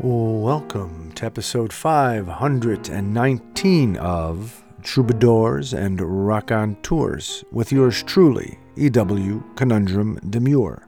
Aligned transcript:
Welcome 0.00 1.10
to 1.16 1.26
episode 1.26 1.72
519 1.72 3.96
of 3.96 4.64
Troubadours 4.80 5.74
and 5.74 6.00
Raconteurs 6.00 7.42
with 7.50 7.72
yours 7.72 8.04
truly, 8.04 8.60
E.W. 8.76 9.42
Conundrum 9.56 10.20
Demure. 10.30 10.86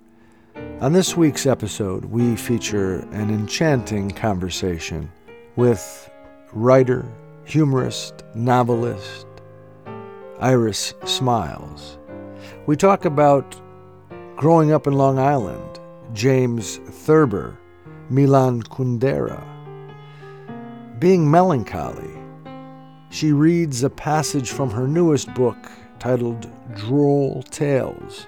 On 0.80 0.92
this 0.92 1.16
week's 1.16 1.44
episode, 1.44 2.04
we 2.04 2.36
feature 2.36 3.00
an 3.10 3.30
enchanting 3.30 4.12
conversation 4.12 5.10
with 5.56 6.08
writer, 6.52 7.04
humorist, 7.44 8.22
novelist 8.36 9.26
Iris 10.38 10.92
Smyles. 11.00 11.98
We 12.66 12.76
talk 12.76 13.06
about 13.06 13.60
growing 14.36 14.70
up 14.70 14.86
in 14.86 14.92
Long 14.92 15.18
Island, 15.18 15.80
James 16.12 16.76
Thurber, 16.76 17.58
Milan 18.10 18.60
Kundera. 18.64 19.40
Being 20.98 21.30
melancholy, 21.30 22.10
she 23.08 23.32
reads 23.32 23.84
a 23.84 23.90
passage 23.90 24.50
from 24.50 24.70
her 24.70 24.88
newest 24.88 25.32
book 25.34 25.56
titled 26.00 26.50
Droll 26.74 27.44
Tales. 27.44 28.26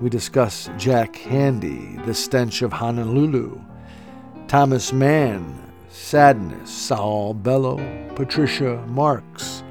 We 0.00 0.08
discuss 0.08 0.70
Jack 0.78 1.14
Handey, 1.14 2.04
The 2.06 2.14
Stench 2.14 2.62
of 2.62 2.72
Honolulu, 2.72 3.60
Thomas 4.46 4.92
Mann, 4.92 5.72
Sadness, 5.88 6.70
Saul 6.70 7.34
Bellow, 7.34 7.78
Patricia 8.14 8.84
Marx, 8.86 9.64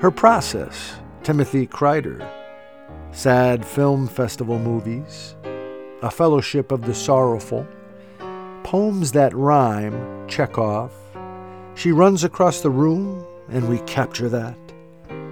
her 0.00 0.10
process, 0.10 0.96
Timothy 1.22 1.66
Kreider, 1.66 2.28
Sad 3.12 3.64
Film 3.64 4.06
Festival 4.06 4.58
movies, 4.58 5.34
a 6.02 6.10
Fellowship 6.10 6.72
of 6.72 6.86
the 6.86 6.94
Sorrowful, 6.94 7.66
Poems 8.62 9.12
That 9.12 9.34
Rhyme, 9.34 10.28
Chekhov, 10.28 10.92
She 11.74 11.92
Runs 11.92 12.24
Across 12.24 12.62
the 12.62 12.70
Room, 12.70 13.26
and 13.50 13.68
We 13.68 13.80
Capture 13.80 14.30
That, 14.30 14.56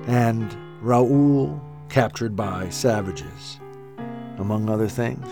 and 0.07 0.55
Raoul, 0.83 1.59
Captured 1.89 2.37
by 2.37 2.69
Savages, 2.69 3.61
among 4.37 4.69
other 4.69 4.89
things. 4.89 5.27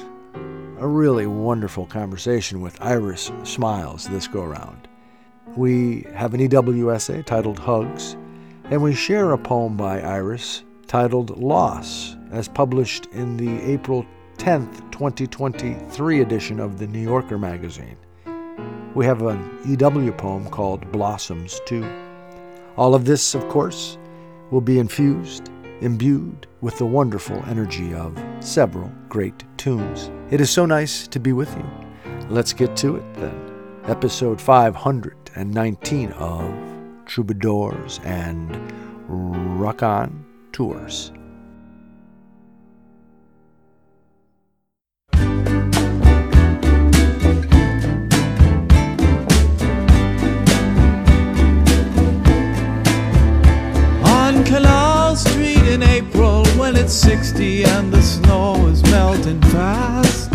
A 0.78 0.87
really 0.87 1.27
wonderful 1.27 1.84
conversation 1.84 2.62
with 2.62 2.81
Iris 2.81 3.31
Smyles 3.43 4.09
this 4.09 4.27
go 4.27 4.43
round. 4.43 4.89
We 5.55 6.06
have 6.15 6.33
an 6.33 6.41
EW 6.41 6.91
essay 6.91 7.23
titled 7.23 7.59
Hugs, 7.59 8.17
and 8.65 8.83
we 8.83 8.95
share 8.95 9.33
a 9.33 9.39
poem 9.39 9.77
by 9.77 10.00
Iris 10.00 10.62
titled 10.87 11.37
Loss, 11.39 12.17
as 12.31 12.48
published 12.48 13.06
in 13.06 13.37
the 13.37 13.61
April 13.71 14.06
10th, 14.37 14.91
2023 14.92 16.20
edition 16.20 16.61
of 16.61 16.79
the 16.79 16.87
New 16.87 17.01
Yorker 17.01 17.39
magazine. 17.39 17.97
We 18.95 19.05
have 19.05 19.23
an 19.23 19.59
EW 19.67 20.12
poem 20.12 20.48
called 20.48 20.91
Blossoms, 20.93 21.61
too. 21.67 21.84
All 22.77 22.95
of 22.95 23.05
this, 23.05 23.34
of 23.34 23.48
course, 23.48 23.98
will 24.51 24.61
be 24.61 24.78
infused, 24.78 25.51
imbued 25.81 26.47
with 26.61 26.78
the 26.78 26.87
wonderful 26.87 27.43
energy 27.47 27.95
of 27.95 28.17
several 28.41 28.91
great 29.09 29.45
tunes. 29.56 30.11
It 30.31 30.41
is 30.41 30.50
so 30.50 30.67
nice 30.67 31.09
to 31.09 31.21
be 31.21 31.33
with 31.33 31.55
you. 31.56 31.67
Let's 32.28 32.53
get 32.53 32.77
to 32.78 32.97
it 32.97 33.15
then. 33.15 33.34
Episode 33.84 34.41
519 34.41 36.12
of 36.12 36.55
Troubadours 37.06 38.00
and 38.05 38.73
Raconteurs. 39.09 41.11
Canal 41.11 41.26
April 55.97 56.45
when 56.59 56.77
it's 56.77 56.93
60 56.93 57.65
and 57.65 57.91
the 57.91 58.03
snow 58.03 58.67
is 58.67 58.83
melting 58.83 59.41
fast. 59.53 60.29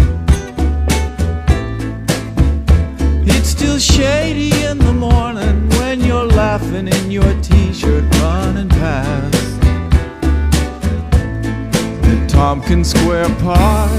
It's 3.28 3.50
still 3.50 3.78
shady 3.78 4.52
in 4.64 4.80
the 4.80 4.92
morning 4.92 5.70
when 5.78 6.02
you're 6.02 6.26
laughing 6.26 6.88
in 6.88 7.12
your 7.12 7.32
t 7.44 7.74
shirt 7.74 8.04
running 8.16 8.70
past. 8.70 9.62
At 12.10 12.28
Tompkins 12.28 12.90
Square 12.90 13.30
Park, 13.46 13.92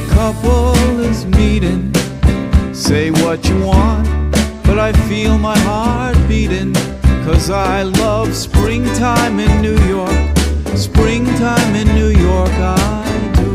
a 0.00 0.02
couple 0.08 0.74
is 1.00 1.26
meeting. 1.26 1.92
Say 2.72 3.10
what 3.10 3.46
you 3.46 3.60
want, 3.62 4.08
but 4.64 4.78
I 4.78 4.92
feel 5.10 5.36
my 5.36 5.58
heart 5.58 6.16
beating. 6.26 6.72
Cause 7.26 7.50
I 7.50 7.82
love 7.82 8.34
springtime 8.34 9.40
in 9.40 9.60
New 9.60 9.78
York. 9.88 10.35
Springtime 10.76 11.74
in 11.74 11.88
New 11.94 12.08
York, 12.08 12.50
I 12.50 13.32
do. 13.36 13.50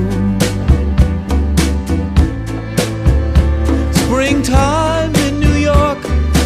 Springtime 3.94 5.16
in 5.28 5.40
New 5.40 5.54
York, 5.54 6.00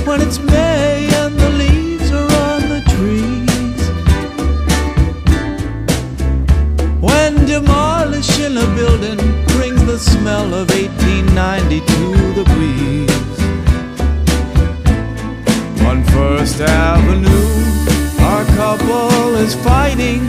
when 0.06 0.20
it's 0.22 0.38
May 0.40 1.08
and 1.16 1.40
the 1.40 1.50
leaves 1.52 2.12
are 2.12 2.30
on 2.50 2.62
the 2.68 2.82
trees. 2.94 3.82
When 7.00 7.46
demolishing 7.46 8.58
a 8.58 8.68
building 8.76 9.20
brings 9.56 9.82
the 9.86 9.98
smell 9.98 10.54
of 10.54 10.70
1890 10.72 11.80
to 11.80 12.34
the 12.34 12.44
breeze. 12.54 13.40
On 15.88 16.04
First 16.04 16.60
Avenue, 16.60 17.64
our 18.26 18.44
couple 18.58 19.36
is 19.36 19.56
fighting. 19.56 20.28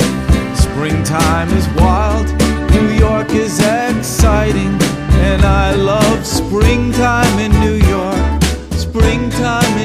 Springtime 0.87 1.49
is 1.49 1.69
wild, 1.71 2.29
New 2.71 2.91
York 2.91 3.31
is 3.31 3.59
exciting, 3.59 4.73
and 5.27 5.43
I 5.43 5.75
love 5.75 6.25
springtime 6.25 7.41
in 7.41 7.51
New 7.59 7.85
York. 7.89 8.45
Springtime 8.71 9.76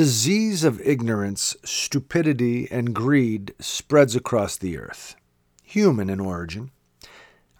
disease 0.00 0.64
of 0.64 0.80
ignorance, 0.80 1.54
stupidity, 1.62 2.66
and 2.70 2.94
greed 2.94 3.52
spreads 3.60 4.16
across 4.16 4.56
the 4.56 4.78
earth. 4.78 5.14
Human 5.62 6.08
in 6.08 6.18
origin. 6.18 6.70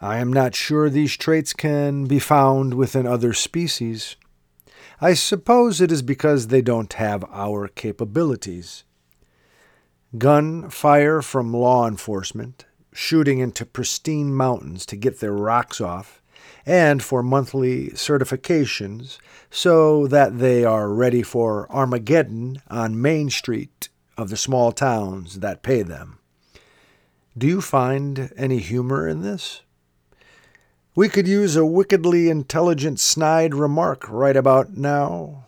I 0.01 0.17
am 0.17 0.33
not 0.33 0.55
sure 0.55 0.89
these 0.89 1.15
traits 1.15 1.53
can 1.53 2.05
be 2.05 2.17
found 2.17 2.73
within 2.73 3.05
other 3.05 3.31
species. 3.31 4.15
I 4.99 5.13
suppose 5.13 5.81
it 5.81 5.91
is 5.91 6.01
because 6.01 6.47
they 6.47 6.63
don't 6.63 6.91
have 6.93 7.23
our 7.25 7.67
capabilities. 7.67 8.85
Gun 10.17 10.71
fire 10.71 11.21
from 11.21 11.53
law 11.53 11.87
enforcement, 11.87 12.65
shooting 12.91 13.37
into 13.37 13.67
pristine 13.67 14.33
mountains 14.33 14.87
to 14.87 14.95
get 14.95 15.19
their 15.19 15.33
rocks 15.33 15.79
off, 15.79 16.20
and 16.65 17.03
for 17.03 17.23
monthly 17.23 17.89
certifications 17.89 19.17
so 19.49 20.07
that 20.07 20.39
they 20.39 20.63
are 20.63 20.89
ready 20.89 21.23
for 21.23 21.69
Armageddon 21.71 22.61
on 22.69 23.01
Main 23.01 23.29
Street 23.29 23.89
of 24.17 24.29
the 24.29 24.37
small 24.37 24.71
towns 24.71 25.39
that 25.39 25.63
pay 25.63 25.81
them. 25.81 26.19
Do 27.37 27.47
you 27.47 27.61
find 27.61 28.31
any 28.35 28.59
humor 28.59 29.07
in 29.07 29.21
this? 29.21 29.61
We 30.93 31.07
could 31.07 31.27
use 31.27 31.55
a 31.55 31.65
wickedly 31.65 32.29
intelligent 32.29 32.99
snide 32.99 33.55
remark 33.55 34.09
right 34.09 34.35
about 34.35 34.75
now 34.75 35.45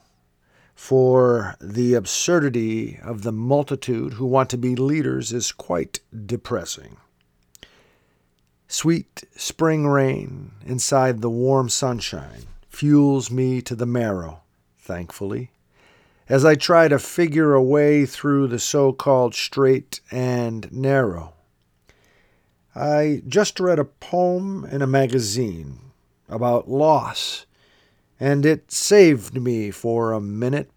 for 0.73 1.55
the 1.61 1.93
absurdity 1.93 2.99
of 3.03 3.23
the 3.23 3.31
multitude 3.31 4.13
who 4.13 4.25
want 4.25 4.49
to 4.49 4.57
be 4.57 4.75
leaders 4.75 5.31
is 5.31 5.51
quite 5.51 5.99
depressing. 6.25 6.97
Sweet 8.73 9.25
spring 9.35 9.85
rain 9.85 10.53
inside 10.65 11.21
the 11.21 11.29
warm 11.29 11.69
sunshine 11.69 12.47
fuels 12.69 13.29
me 13.29 13.61
to 13.61 13.75
the 13.75 13.85
marrow, 13.85 14.41
thankfully, 14.79 15.51
as 16.27 16.43
I 16.43 16.55
try 16.55 16.87
to 16.87 16.97
figure 16.97 17.53
a 17.53 17.61
way 17.61 18.07
through 18.07 18.47
the 18.47 18.57
so 18.57 18.91
called 18.91 19.35
straight 19.35 19.99
and 20.09 20.73
narrow. 20.73 21.35
I 22.73 23.21
just 23.27 23.59
read 23.59 23.77
a 23.77 23.85
poem 23.85 24.65
in 24.65 24.81
a 24.81 24.87
magazine 24.87 25.91
about 26.27 26.67
loss, 26.67 27.45
and 28.19 28.43
it 28.43 28.71
saved 28.71 29.39
me 29.39 29.69
for 29.69 30.11
a 30.11 30.19
minute. 30.19 30.71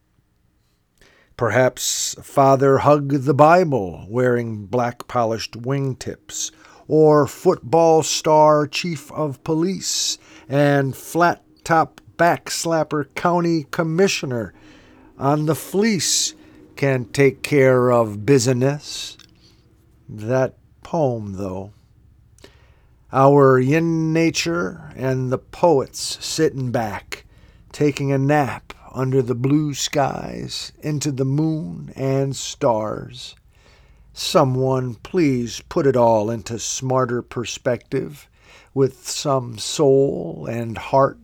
Perhaps 1.38 2.14
Father 2.22 2.76
hugged 2.78 3.24
the 3.24 3.32
Bible 3.32 4.04
wearing 4.10 4.66
black 4.66 5.08
polished 5.08 5.62
wingtips, 5.62 6.50
or 6.88 7.26
football 7.26 8.02
star 8.02 8.66
chief 8.66 9.10
of 9.12 9.42
police 9.44 10.18
and 10.48 10.96
flat 10.96 11.42
top 11.64 12.00
backslapper 12.16 13.04
county 13.14 13.66
commissioner 13.70 14.54
on 15.18 15.46
the 15.46 15.54
fleece 15.54 16.34
can 16.76 17.06
take 17.06 17.42
care 17.42 17.90
of 17.90 18.26
business. 18.26 19.16
That 20.08 20.56
poem, 20.82 21.34
though. 21.34 21.72
Our 23.12 23.58
yin 23.58 24.12
nature 24.12 24.92
and 24.94 25.32
the 25.32 25.38
poets 25.38 26.24
sitting 26.24 26.70
back, 26.70 27.24
taking 27.72 28.12
a 28.12 28.18
nap 28.18 28.72
under 28.92 29.22
the 29.22 29.34
blue 29.34 29.74
skies, 29.74 30.72
into 30.80 31.10
the 31.10 31.24
moon 31.24 31.92
and 31.96 32.36
stars. 32.36 33.34
Someone 34.18 34.94
please 34.94 35.60
put 35.68 35.86
it 35.86 35.94
all 35.94 36.30
into 36.30 36.58
smarter 36.58 37.20
perspective 37.20 38.30
with 38.72 39.06
some 39.06 39.58
soul 39.58 40.46
and 40.50 40.78
heart 40.78 41.18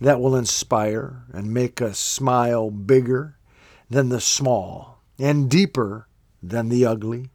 that 0.00 0.20
will 0.20 0.36
inspire 0.36 1.24
and 1.32 1.52
make 1.52 1.82
us 1.82 1.98
smile 1.98 2.70
bigger 2.70 3.36
than 3.90 4.10
the 4.10 4.20
small 4.20 5.02
and 5.18 5.50
deeper 5.50 6.06
than 6.40 6.68
the 6.68 6.86
ugly. 6.86 7.30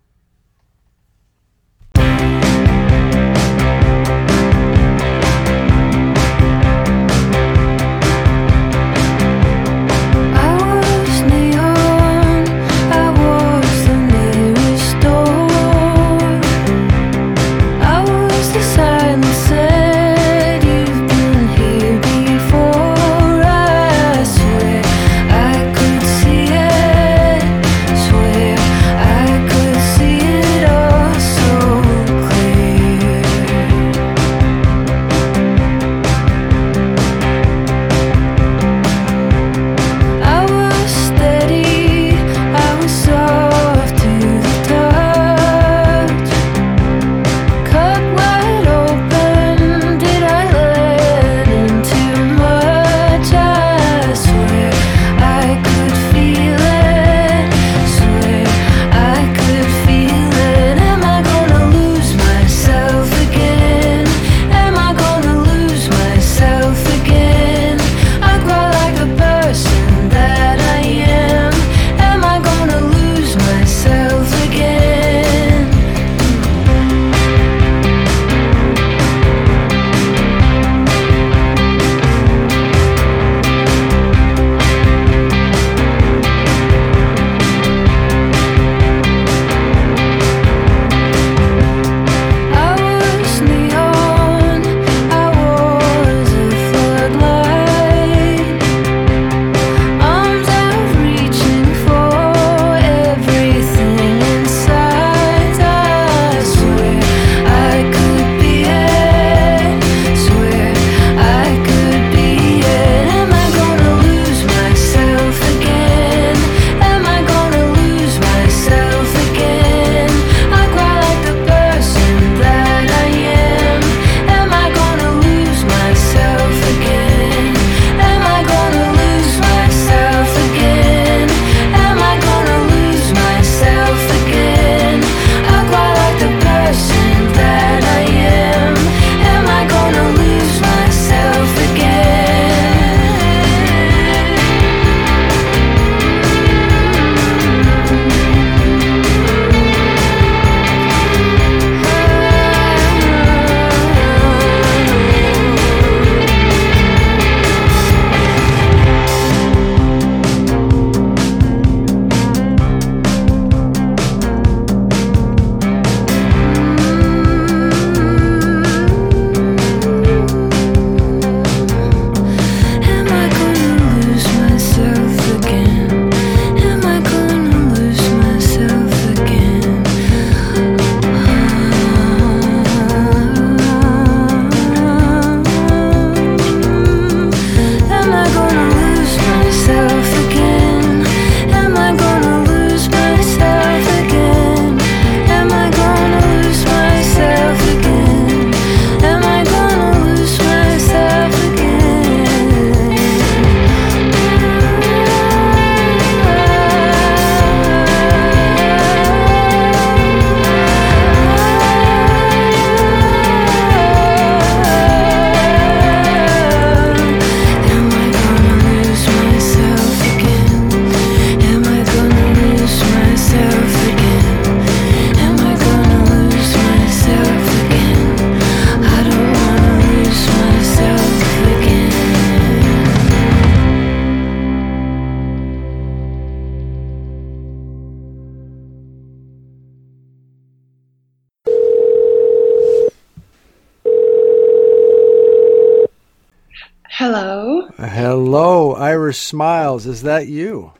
Hello. 246.99 247.69
Hello, 247.77 248.73
Iris 248.73 249.31
Smyles. 249.31 249.87
Is 249.87 250.01
that 250.01 250.27
you? 250.27 250.73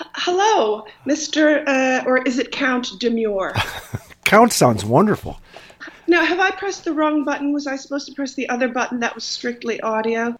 H- 0.00 0.06
hello, 0.14 0.86
Mr. 1.06 1.62
Uh, 1.68 2.02
or 2.06 2.22
is 2.22 2.38
it 2.38 2.50
Count 2.50 2.98
Demure? 2.98 3.52
Count 4.24 4.54
sounds 4.54 4.86
wonderful. 4.86 5.38
now, 6.06 6.24
have 6.24 6.40
I 6.40 6.50
pressed 6.50 6.84
the 6.84 6.94
wrong 6.94 7.26
button? 7.26 7.52
Was 7.52 7.66
I 7.66 7.76
supposed 7.76 8.06
to 8.06 8.14
press 8.14 8.32
the 8.32 8.48
other 8.48 8.68
button 8.68 9.00
that 9.00 9.14
was 9.14 9.24
strictly 9.24 9.78
audio? 9.82 10.34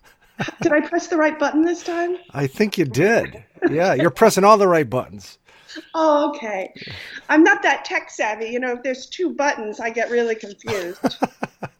Did 0.60 0.72
I 0.72 0.86
press 0.86 1.06
the 1.06 1.16
right 1.16 1.38
button 1.38 1.62
this 1.62 1.82
time? 1.82 2.18
I 2.32 2.46
think 2.46 2.76
you 2.76 2.84
did. 2.84 3.42
Yeah, 3.70 3.94
you're 3.94 4.10
pressing 4.10 4.44
all 4.44 4.58
the 4.58 4.68
right 4.68 4.90
buttons. 4.90 5.38
Oh, 5.94 6.28
okay. 6.28 6.74
I'm 7.30 7.42
not 7.42 7.62
that 7.62 7.86
tech 7.86 8.10
savvy. 8.10 8.50
You 8.50 8.60
know, 8.60 8.72
if 8.74 8.82
there's 8.82 9.06
two 9.06 9.30
buttons, 9.30 9.80
I 9.80 9.88
get 9.88 10.10
really 10.10 10.34
confused. 10.34 11.16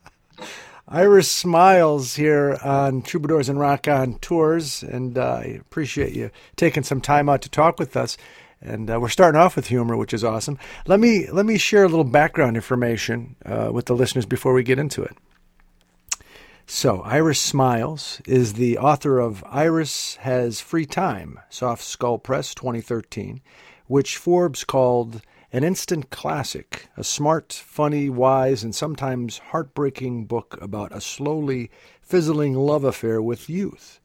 Iris 0.90 1.30
Smyles 1.30 2.16
here 2.16 2.58
on 2.64 3.02
Troubadours 3.02 3.50
and 3.50 3.60
Raconteurs, 3.60 4.82
and 4.82 5.18
uh, 5.18 5.40
I 5.42 5.42
appreciate 5.60 6.14
you 6.14 6.30
taking 6.56 6.82
some 6.82 7.02
time 7.02 7.28
out 7.28 7.42
to 7.42 7.50
talk 7.50 7.78
with 7.78 7.94
us. 7.94 8.16
And 8.62 8.90
uh, 8.90 8.98
we're 8.98 9.10
starting 9.10 9.38
off 9.38 9.54
with 9.54 9.66
humor, 9.66 9.98
which 9.98 10.14
is 10.14 10.24
awesome. 10.24 10.58
Let 10.86 10.98
me 10.98 11.30
let 11.30 11.44
me 11.44 11.58
share 11.58 11.84
a 11.84 11.88
little 11.88 12.04
background 12.04 12.56
information 12.56 13.36
uh, 13.44 13.68
with 13.70 13.84
the 13.84 13.94
listeners 13.94 14.24
before 14.24 14.54
we 14.54 14.62
get 14.62 14.78
into 14.78 15.02
it. 15.02 15.14
So, 16.66 17.02
Iris 17.02 17.52
Smyles 17.52 18.26
is 18.26 18.54
the 18.54 18.78
author 18.78 19.18
of 19.18 19.44
Iris 19.46 20.16
Has 20.16 20.60
Free 20.60 20.86
Time, 20.86 21.38
Soft 21.50 21.84
Skull 21.84 22.18
Press 22.18 22.54
2013, 22.54 23.42
which 23.88 24.16
Forbes 24.16 24.64
called 24.64 25.20
an 25.52 25.64
instant 25.64 26.10
classic, 26.10 26.88
a 26.96 27.04
smart, 27.04 27.52
funny, 27.52 28.10
wise, 28.10 28.62
and 28.62 28.74
sometimes 28.74 29.38
heartbreaking 29.38 30.26
book 30.26 30.58
about 30.60 30.94
a 30.94 31.00
slowly 31.00 31.70
fizzling 32.02 32.54
love 32.54 32.84
affair 32.84 33.22
with 33.22 33.48
youth, 33.48 34.00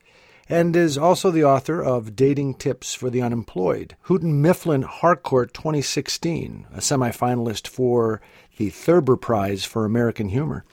and 0.47 0.75
is 0.75 0.97
also 0.97 1.31
the 1.31 1.43
author 1.43 1.83
of 1.83 2.15
Dating 2.15 2.53
Tips 2.53 2.93
for 2.93 3.09
the 3.09 3.21
Unemployed, 3.21 3.95
Houghton 4.03 4.41
Mifflin 4.41 4.83
Harcourt 4.83 5.53
2016, 5.53 6.67
a 6.73 6.77
semifinalist 6.79 7.67
for 7.67 8.21
the 8.57 8.69
Thurber 8.69 9.17
Prize 9.17 9.65
for 9.65 9.83
American 9.83 10.29
Humor. 10.29 10.63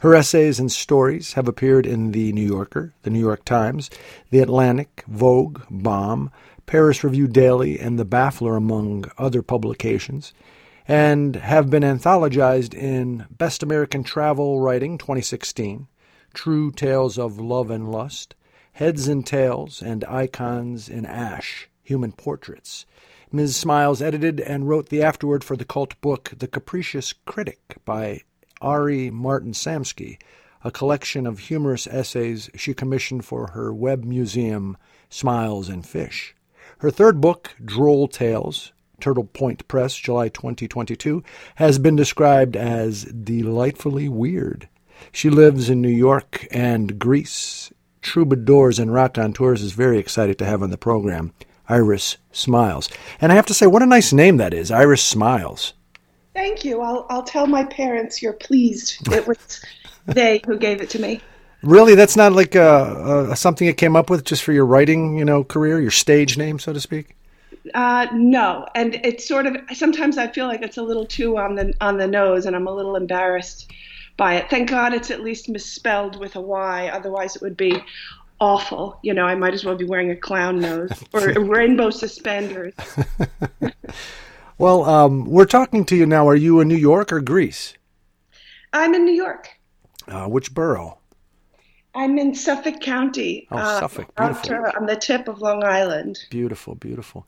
Her 0.00 0.14
essays 0.14 0.60
and 0.60 0.70
stories 0.70 1.32
have 1.32 1.48
appeared 1.48 1.86
in 1.86 2.12
The 2.12 2.32
New 2.32 2.46
Yorker, 2.46 2.92
The 3.02 3.10
New 3.10 3.20
York 3.20 3.44
Times, 3.44 3.88
The 4.30 4.40
Atlantic, 4.40 5.02
Vogue, 5.08 5.62
Bomb, 5.70 6.30
Paris 6.66 7.04
Review 7.04 7.28
Daily, 7.28 7.78
and 7.78 7.98
The 7.98 8.06
Baffler, 8.06 8.56
among 8.56 9.10
other 9.18 9.42
publications, 9.42 10.32
and 10.88 11.36
have 11.36 11.70
been 11.70 11.82
anthologized 11.82 12.74
in 12.74 13.26
Best 13.30 13.62
American 13.62 14.02
Travel 14.02 14.60
Writing 14.60 14.98
2016, 14.98 15.86
True 16.32 16.72
Tales 16.72 17.18
of 17.18 17.38
Love 17.38 17.70
and 17.70 17.90
Lust, 17.90 18.34
Heads 18.72 19.08
and 19.08 19.26
Tails, 19.26 19.82
and 19.82 20.04
Icons 20.04 20.88
in 20.88 21.06
Ash 21.06 21.68
Human 21.82 22.12
Portraits. 22.12 22.86
Ms. 23.30 23.56
Smyles 23.56 24.00
edited 24.00 24.40
and 24.40 24.68
wrote 24.68 24.88
the 24.88 25.02
afterword 25.02 25.44
for 25.44 25.56
the 25.56 25.64
cult 25.64 26.00
book 26.00 26.32
The 26.36 26.48
Capricious 26.48 27.12
Critic 27.12 27.76
by 27.84 28.22
Ari 28.60 29.10
Martin 29.10 29.52
Samsky, 29.52 30.18
a 30.62 30.70
collection 30.70 31.26
of 31.26 31.40
humorous 31.40 31.86
essays 31.86 32.48
she 32.54 32.74
commissioned 32.74 33.24
for 33.24 33.48
her 33.48 33.72
web 33.72 34.04
museum, 34.04 34.76
Smyles 35.10 35.68
and 35.68 35.86
Fish. 35.86 36.34
Her 36.78 36.90
third 36.90 37.20
book, 37.20 37.54
Droll 37.64 38.08
Tales, 38.08 38.72
Turtle 39.00 39.24
Point 39.24 39.66
Press, 39.68 39.96
July 39.96 40.28
2022, 40.28 41.22
has 41.56 41.78
been 41.78 41.96
described 41.96 42.56
as 42.56 43.04
delightfully 43.04 44.08
weird. 44.08 44.68
She 45.12 45.30
lives 45.30 45.68
in 45.68 45.80
New 45.80 45.88
York 45.88 46.46
and 46.50 46.98
Greece. 46.98 47.72
Troubadours 48.02 48.78
and 48.78 48.92
Raconteurs 48.92 49.62
is 49.62 49.72
very 49.72 49.98
excited 49.98 50.38
to 50.38 50.44
have 50.44 50.62
on 50.62 50.70
the 50.70 50.78
program 50.78 51.32
Iris 51.68 52.18
Smyles. 52.32 52.90
And 53.20 53.32
I 53.32 53.34
have 53.34 53.46
to 53.46 53.54
say, 53.54 53.66
what 53.66 53.82
a 53.82 53.86
nice 53.86 54.12
name 54.12 54.36
that 54.36 54.54
is, 54.54 54.70
Iris 54.70 55.14
Smyles. 55.14 55.72
Thank 56.34 56.64
you. 56.64 56.80
I'll, 56.80 57.06
I'll 57.08 57.22
tell 57.22 57.46
my 57.46 57.64
parents 57.64 58.20
you're 58.20 58.32
pleased. 58.32 59.06
It 59.12 59.26
was 59.26 59.64
they 60.06 60.42
who 60.46 60.58
gave 60.58 60.80
it 60.80 60.90
to 60.90 60.98
me. 60.98 61.20
Really, 61.64 61.94
that's 61.94 62.16
not 62.16 62.32
like 62.32 62.54
a, 62.54 63.28
a, 63.30 63.36
something 63.36 63.66
you 63.66 63.72
came 63.72 63.96
up 63.96 64.10
with 64.10 64.24
just 64.24 64.42
for 64.42 64.52
your 64.52 64.66
writing, 64.66 65.16
you 65.16 65.24
know, 65.24 65.44
career, 65.44 65.80
your 65.80 65.90
stage 65.90 66.36
name, 66.36 66.58
so 66.58 66.72
to 66.72 66.80
speak. 66.80 67.16
Uh, 67.72 68.06
no, 68.12 68.66
and 68.74 69.00
it's 69.02 69.26
sort 69.26 69.46
of 69.46 69.56
sometimes 69.72 70.18
I 70.18 70.28
feel 70.28 70.46
like 70.46 70.60
it's 70.60 70.76
a 70.76 70.82
little 70.82 71.06
too 71.06 71.38
on 71.38 71.54
the 71.54 71.72
on 71.80 71.96
the 71.96 72.06
nose, 72.06 72.44
and 72.44 72.54
I'm 72.54 72.66
a 72.66 72.74
little 72.74 72.96
embarrassed 72.96 73.72
by 74.18 74.34
it. 74.34 74.50
Thank 74.50 74.68
God 74.68 74.92
it's 74.92 75.10
at 75.10 75.22
least 75.22 75.48
misspelled 75.48 76.20
with 76.20 76.36
a 76.36 76.40
Y. 76.40 76.90
Otherwise, 76.92 77.36
it 77.36 77.42
would 77.42 77.56
be 77.56 77.82
awful. 78.40 78.98
You 79.02 79.14
know, 79.14 79.24
I 79.24 79.34
might 79.34 79.54
as 79.54 79.64
well 79.64 79.76
be 79.76 79.86
wearing 79.86 80.10
a 80.10 80.16
clown 80.16 80.60
nose 80.60 80.90
or 81.14 81.32
rainbow 81.40 81.88
suspenders. 81.88 82.74
well, 84.58 84.84
um, 84.84 85.24
we're 85.24 85.46
talking 85.46 85.86
to 85.86 85.96
you 85.96 86.04
now. 86.04 86.28
Are 86.28 86.36
you 86.36 86.60
in 86.60 86.68
New 86.68 86.76
York 86.76 87.10
or 87.10 87.22
Greece? 87.22 87.74
I'm 88.74 88.92
in 88.92 89.06
New 89.06 89.14
York. 89.14 89.48
Uh, 90.06 90.26
which 90.26 90.52
borough? 90.52 90.98
I'm 91.94 92.18
in 92.18 92.34
Suffolk 92.34 92.80
County. 92.80 93.46
Oh, 93.50 93.56
uh, 93.56 93.80
Suffolk, 93.80 94.14
beautiful. 94.16 94.72
on 94.76 94.86
the 94.86 94.96
tip 94.96 95.28
of 95.28 95.40
Long 95.40 95.62
Island. 95.62 96.18
Beautiful, 96.30 96.74
beautiful. 96.74 97.26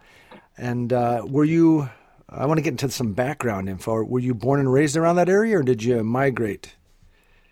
And 0.56 0.92
uh, 0.92 1.24
were 1.26 1.44
you? 1.44 1.88
I 2.28 2.46
want 2.46 2.58
to 2.58 2.62
get 2.62 2.70
into 2.70 2.90
some 2.90 3.12
background 3.12 3.68
info. 3.68 4.02
Were 4.02 4.18
you 4.18 4.34
born 4.34 4.58
and 4.58 4.72
raised 4.72 4.96
around 4.96 5.16
that 5.16 5.28
area, 5.28 5.58
or 5.58 5.62
did 5.62 5.82
you 5.82 6.02
migrate? 6.02 6.74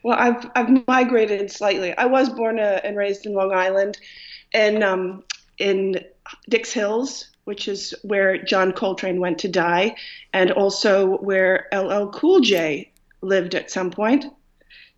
Well, 0.02 0.18
I've 0.18 0.50
I've 0.54 0.86
migrated 0.86 1.50
slightly. 1.50 1.96
I 1.96 2.06
was 2.06 2.28
born 2.28 2.58
uh, 2.58 2.80
and 2.82 2.96
raised 2.96 3.26
in 3.26 3.34
Long 3.34 3.52
Island, 3.52 3.98
and 4.52 4.82
um, 4.82 5.24
in 5.58 6.00
Dix 6.48 6.72
Hills, 6.72 7.30
which 7.44 7.68
is 7.68 7.94
where 8.02 8.42
John 8.42 8.72
Coltrane 8.72 9.20
went 9.20 9.38
to 9.40 9.48
die, 9.48 9.94
and 10.32 10.50
also 10.50 11.18
where 11.18 11.68
LL 11.72 12.08
Cool 12.08 12.40
J 12.40 12.90
lived 13.20 13.54
at 13.54 13.70
some 13.70 13.90
point. 13.90 14.26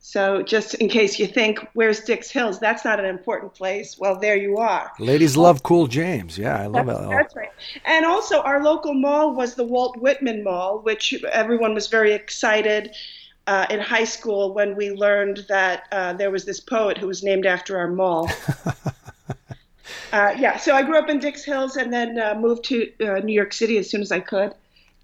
So 0.07 0.41
just 0.41 0.75
in 0.75 0.89
case 0.89 1.19
you 1.19 1.27
think, 1.27 1.59
where's 1.73 1.99
Dix 1.99 2.31
Hills? 2.31 2.61
That's 2.61 2.85
not 2.85 3.01
an 3.01 3.07
important 3.07 3.55
place. 3.55 3.99
Well, 3.99 4.17
there 4.17 4.37
you 4.37 4.57
are. 4.59 4.93
Ladies 5.01 5.37
love 5.37 5.65
Cool 5.65 5.89
James. 5.89 6.39
Yeah, 6.39 6.63
I 6.63 6.67
love 6.67 6.87
that's, 6.87 7.01
it. 7.01 7.11
That's 7.11 7.35
right. 7.35 7.51
And 7.85 8.05
also, 8.05 8.41
our 8.43 8.63
local 8.63 8.95
mall 8.95 9.35
was 9.35 9.57
the 9.57 9.65
Walt 9.65 9.97
Whitman 9.97 10.45
Mall, 10.45 10.79
which 10.79 11.13
everyone 11.33 11.75
was 11.75 11.89
very 11.89 12.13
excited 12.13 12.95
uh, 13.49 13.67
in 13.69 13.81
high 13.81 14.05
school 14.05 14.55
when 14.55 14.77
we 14.77 14.93
learned 14.93 15.45
that 15.49 15.89
uh, 15.91 16.13
there 16.13 16.31
was 16.31 16.45
this 16.45 16.61
poet 16.61 16.97
who 16.97 17.09
was 17.09 17.25
named 17.25 17.45
after 17.45 17.77
our 17.77 17.89
mall. 17.89 18.31
uh, 20.13 20.35
yeah, 20.39 20.57
so 20.57 20.73
I 20.77 20.85
grew 20.85 20.99
up 21.01 21.09
in 21.09 21.19
Dix 21.19 21.43
Hills 21.43 21.75
and 21.75 21.93
then 21.93 22.17
uh, 22.17 22.37
moved 22.39 22.63
to 22.67 22.93
uh, 23.01 23.19
New 23.25 23.35
York 23.35 23.53
City 23.53 23.77
as 23.79 23.91
soon 23.91 24.03
as 24.03 24.13
I 24.13 24.21
could 24.21 24.55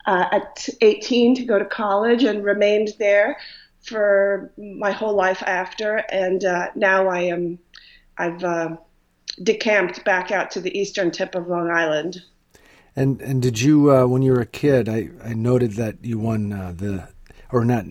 uh, 0.07 0.27
at 0.31 0.69
18 0.81 1.35
to 1.37 1.45
go 1.45 1.59
to 1.59 1.65
college 1.65 2.23
and 2.23 2.45
remained 2.45 2.91
there 3.01 3.37
for 3.83 4.53
my 4.57 4.93
whole 4.93 5.15
life 5.15 5.43
after, 5.47 5.97
and 6.11 6.45
uh, 6.45 6.69
now 6.75 7.09
I 7.09 7.21
am 7.21 7.59
I've 8.19 8.45
uh, 8.45 8.77
decamped 9.43 10.05
back 10.05 10.31
out 10.31 10.51
to 10.53 10.61
the 10.61 10.77
eastern 10.79 11.11
tip 11.11 11.35
of 11.35 11.49
Long 11.49 11.71
Island. 11.71 12.23
And 12.95 13.21
and 13.23 13.41
did 13.41 13.61
you 13.61 13.91
uh, 13.95 14.07
when 14.07 14.23
you 14.23 14.33
were 14.33 14.41
a 14.41 14.47
kid? 14.47 14.89
I, 14.89 15.11
I 15.25 15.35
noted 15.35 15.73
that 15.73 15.97
you 16.03 16.19
won 16.19 16.53
uh, 16.53 16.73
the 16.77 17.09
or 17.51 17.65
not 17.65 17.85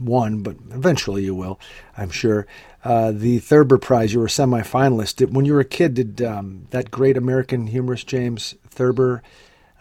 won, 0.00 0.42
but 0.42 0.56
eventually 0.70 1.24
you 1.24 1.34
will, 1.34 1.58
I'm 1.96 2.10
sure. 2.10 2.46
Uh, 2.84 3.10
the 3.10 3.40
Thurber 3.40 3.76
Prize. 3.76 4.12
You 4.12 4.20
were 4.20 4.26
a 4.26 4.28
semifinalist. 4.28 5.16
Did, 5.16 5.34
when 5.34 5.44
you 5.44 5.54
were 5.54 5.60
a 5.60 5.64
kid, 5.64 5.94
did 5.94 6.22
um, 6.22 6.68
that 6.70 6.92
great 6.92 7.16
American 7.16 7.66
humorist 7.66 8.06
James 8.06 8.54
Thurber? 8.68 9.22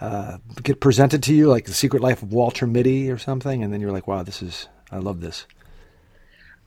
Uh, 0.02 0.38
get 0.62 0.80
presented 0.80 1.24
to 1.24 1.34
you 1.34 1.48
like 1.48 1.66
the 1.66 1.74
Secret 1.74 2.04
Life 2.04 2.22
of 2.22 2.32
Walter 2.32 2.68
Mitty 2.68 3.10
or 3.10 3.18
something, 3.18 3.64
and 3.64 3.74
then 3.74 3.82
you're 3.82 3.92
like, 3.92 4.08
"Wow, 4.08 4.24
this 4.24 4.42
is 4.44 4.68
I 4.92 4.98
love 4.98 5.22
this." 5.22 5.46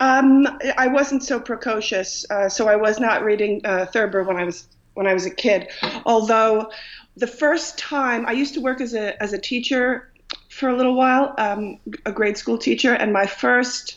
Um, 0.00 0.46
I 0.78 0.88
wasn't 0.88 1.22
so 1.22 1.38
precocious, 1.38 2.24
uh, 2.30 2.48
so 2.48 2.68
I 2.68 2.76
was 2.76 2.98
not 2.98 3.22
reading 3.22 3.60
uh, 3.64 3.86
Thurber 3.86 4.24
when 4.24 4.36
I 4.36 4.44
was 4.44 4.66
when 4.94 5.06
I 5.06 5.14
was 5.14 5.26
a 5.26 5.30
kid. 5.30 5.68
Although 6.06 6.70
the 7.16 7.26
first 7.26 7.78
time 7.78 8.26
I 8.26 8.32
used 8.32 8.54
to 8.54 8.60
work 8.60 8.80
as 8.80 8.94
a 8.94 9.22
as 9.22 9.34
a 9.34 9.38
teacher 9.38 10.10
for 10.48 10.70
a 10.70 10.76
little 10.76 10.94
while, 10.94 11.34
um, 11.36 11.78
a 12.06 12.12
grade 12.12 12.38
school 12.38 12.56
teacher, 12.56 12.94
and 12.94 13.12
my 13.12 13.26
first 13.26 13.96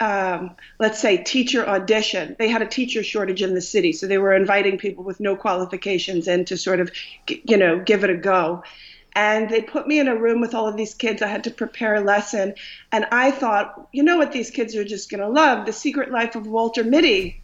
um, 0.00 0.56
let's 0.78 0.98
say 0.98 1.18
teacher 1.18 1.68
audition. 1.68 2.34
They 2.38 2.48
had 2.48 2.62
a 2.62 2.66
teacher 2.66 3.02
shortage 3.02 3.42
in 3.42 3.54
the 3.54 3.60
city, 3.60 3.92
so 3.92 4.06
they 4.06 4.18
were 4.18 4.34
inviting 4.34 4.78
people 4.78 5.04
with 5.04 5.20
no 5.20 5.36
qualifications 5.36 6.26
in 6.26 6.46
to 6.46 6.56
sort 6.56 6.80
of, 6.80 6.90
you 7.28 7.56
know, 7.56 7.78
give 7.78 8.02
it 8.02 8.10
a 8.10 8.16
go 8.16 8.64
and 9.14 9.48
they 9.48 9.62
put 9.62 9.86
me 9.86 9.98
in 9.98 10.08
a 10.08 10.16
room 10.16 10.40
with 10.40 10.54
all 10.54 10.66
of 10.66 10.76
these 10.76 10.94
kids. 10.94 11.22
I 11.22 11.28
had 11.28 11.44
to 11.44 11.50
prepare 11.50 11.94
a 11.94 12.00
lesson, 12.00 12.54
and 12.92 13.04
I 13.12 13.30
thought, 13.30 13.88
you 13.92 14.02
know 14.02 14.18
what, 14.18 14.32
these 14.32 14.50
kids 14.50 14.74
are 14.74 14.84
just 14.84 15.10
going 15.10 15.20
to 15.20 15.28
love 15.28 15.66
the 15.66 15.72
Secret 15.72 16.10
Life 16.10 16.34
of 16.34 16.46
Walter 16.46 16.82
Mitty. 16.84 17.40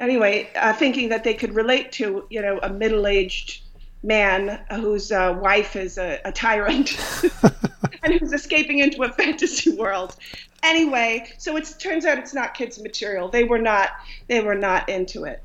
Anyway, 0.00 0.48
uh, 0.54 0.72
thinking 0.72 1.08
that 1.08 1.24
they 1.24 1.34
could 1.34 1.54
relate 1.54 1.92
to, 1.92 2.24
you 2.30 2.40
know, 2.40 2.58
a 2.62 2.70
middle-aged 2.70 3.62
man 4.02 4.64
whose 4.70 5.10
uh, 5.10 5.36
wife 5.42 5.74
is 5.74 5.98
a, 5.98 6.20
a 6.24 6.30
tyrant 6.30 6.96
and 8.02 8.14
who's 8.14 8.32
escaping 8.32 8.78
into 8.78 9.02
a 9.02 9.08
fantasy 9.08 9.74
world. 9.74 10.14
anyway, 10.62 11.28
so 11.38 11.56
it 11.56 11.74
turns 11.78 12.04
out 12.04 12.16
it's 12.16 12.32
not 12.32 12.54
kids' 12.54 12.80
material. 12.80 13.28
They 13.28 13.44
were 13.44 13.58
not. 13.58 13.90
They 14.28 14.40
were 14.40 14.54
not 14.54 14.88
into 14.88 15.24
it. 15.24 15.42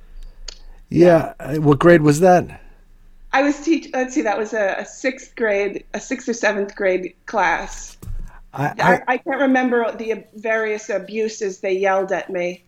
Yeah. 0.89 1.33
Uh, 1.39 1.55
What 1.55 1.79
grade 1.79 2.03
was 2.03 2.19
that? 2.19 2.62
I 3.33 3.41
was 3.41 3.59
teach. 3.59 3.89
Let's 3.93 4.13
see, 4.13 4.21
that 4.21 4.37
was 4.37 4.53
a, 4.53 4.75
a 4.79 4.85
sixth 4.85 5.35
grade, 5.35 5.83
a 5.93 5.99
sixth 5.99 6.29
or 6.29 6.33
seventh 6.33 6.75
grade 6.75 7.15
class. 7.25 7.97
I, 8.53 8.73
I, 8.79 9.01
I, 9.13 9.17
can't 9.17 9.41
remember 9.41 9.91
the 9.93 10.25
various 10.35 10.91
abuses 10.91 11.59
they 11.61 11.75
yelled 11.75 12.11
at 12.11 12.29
me. 12.29 12.63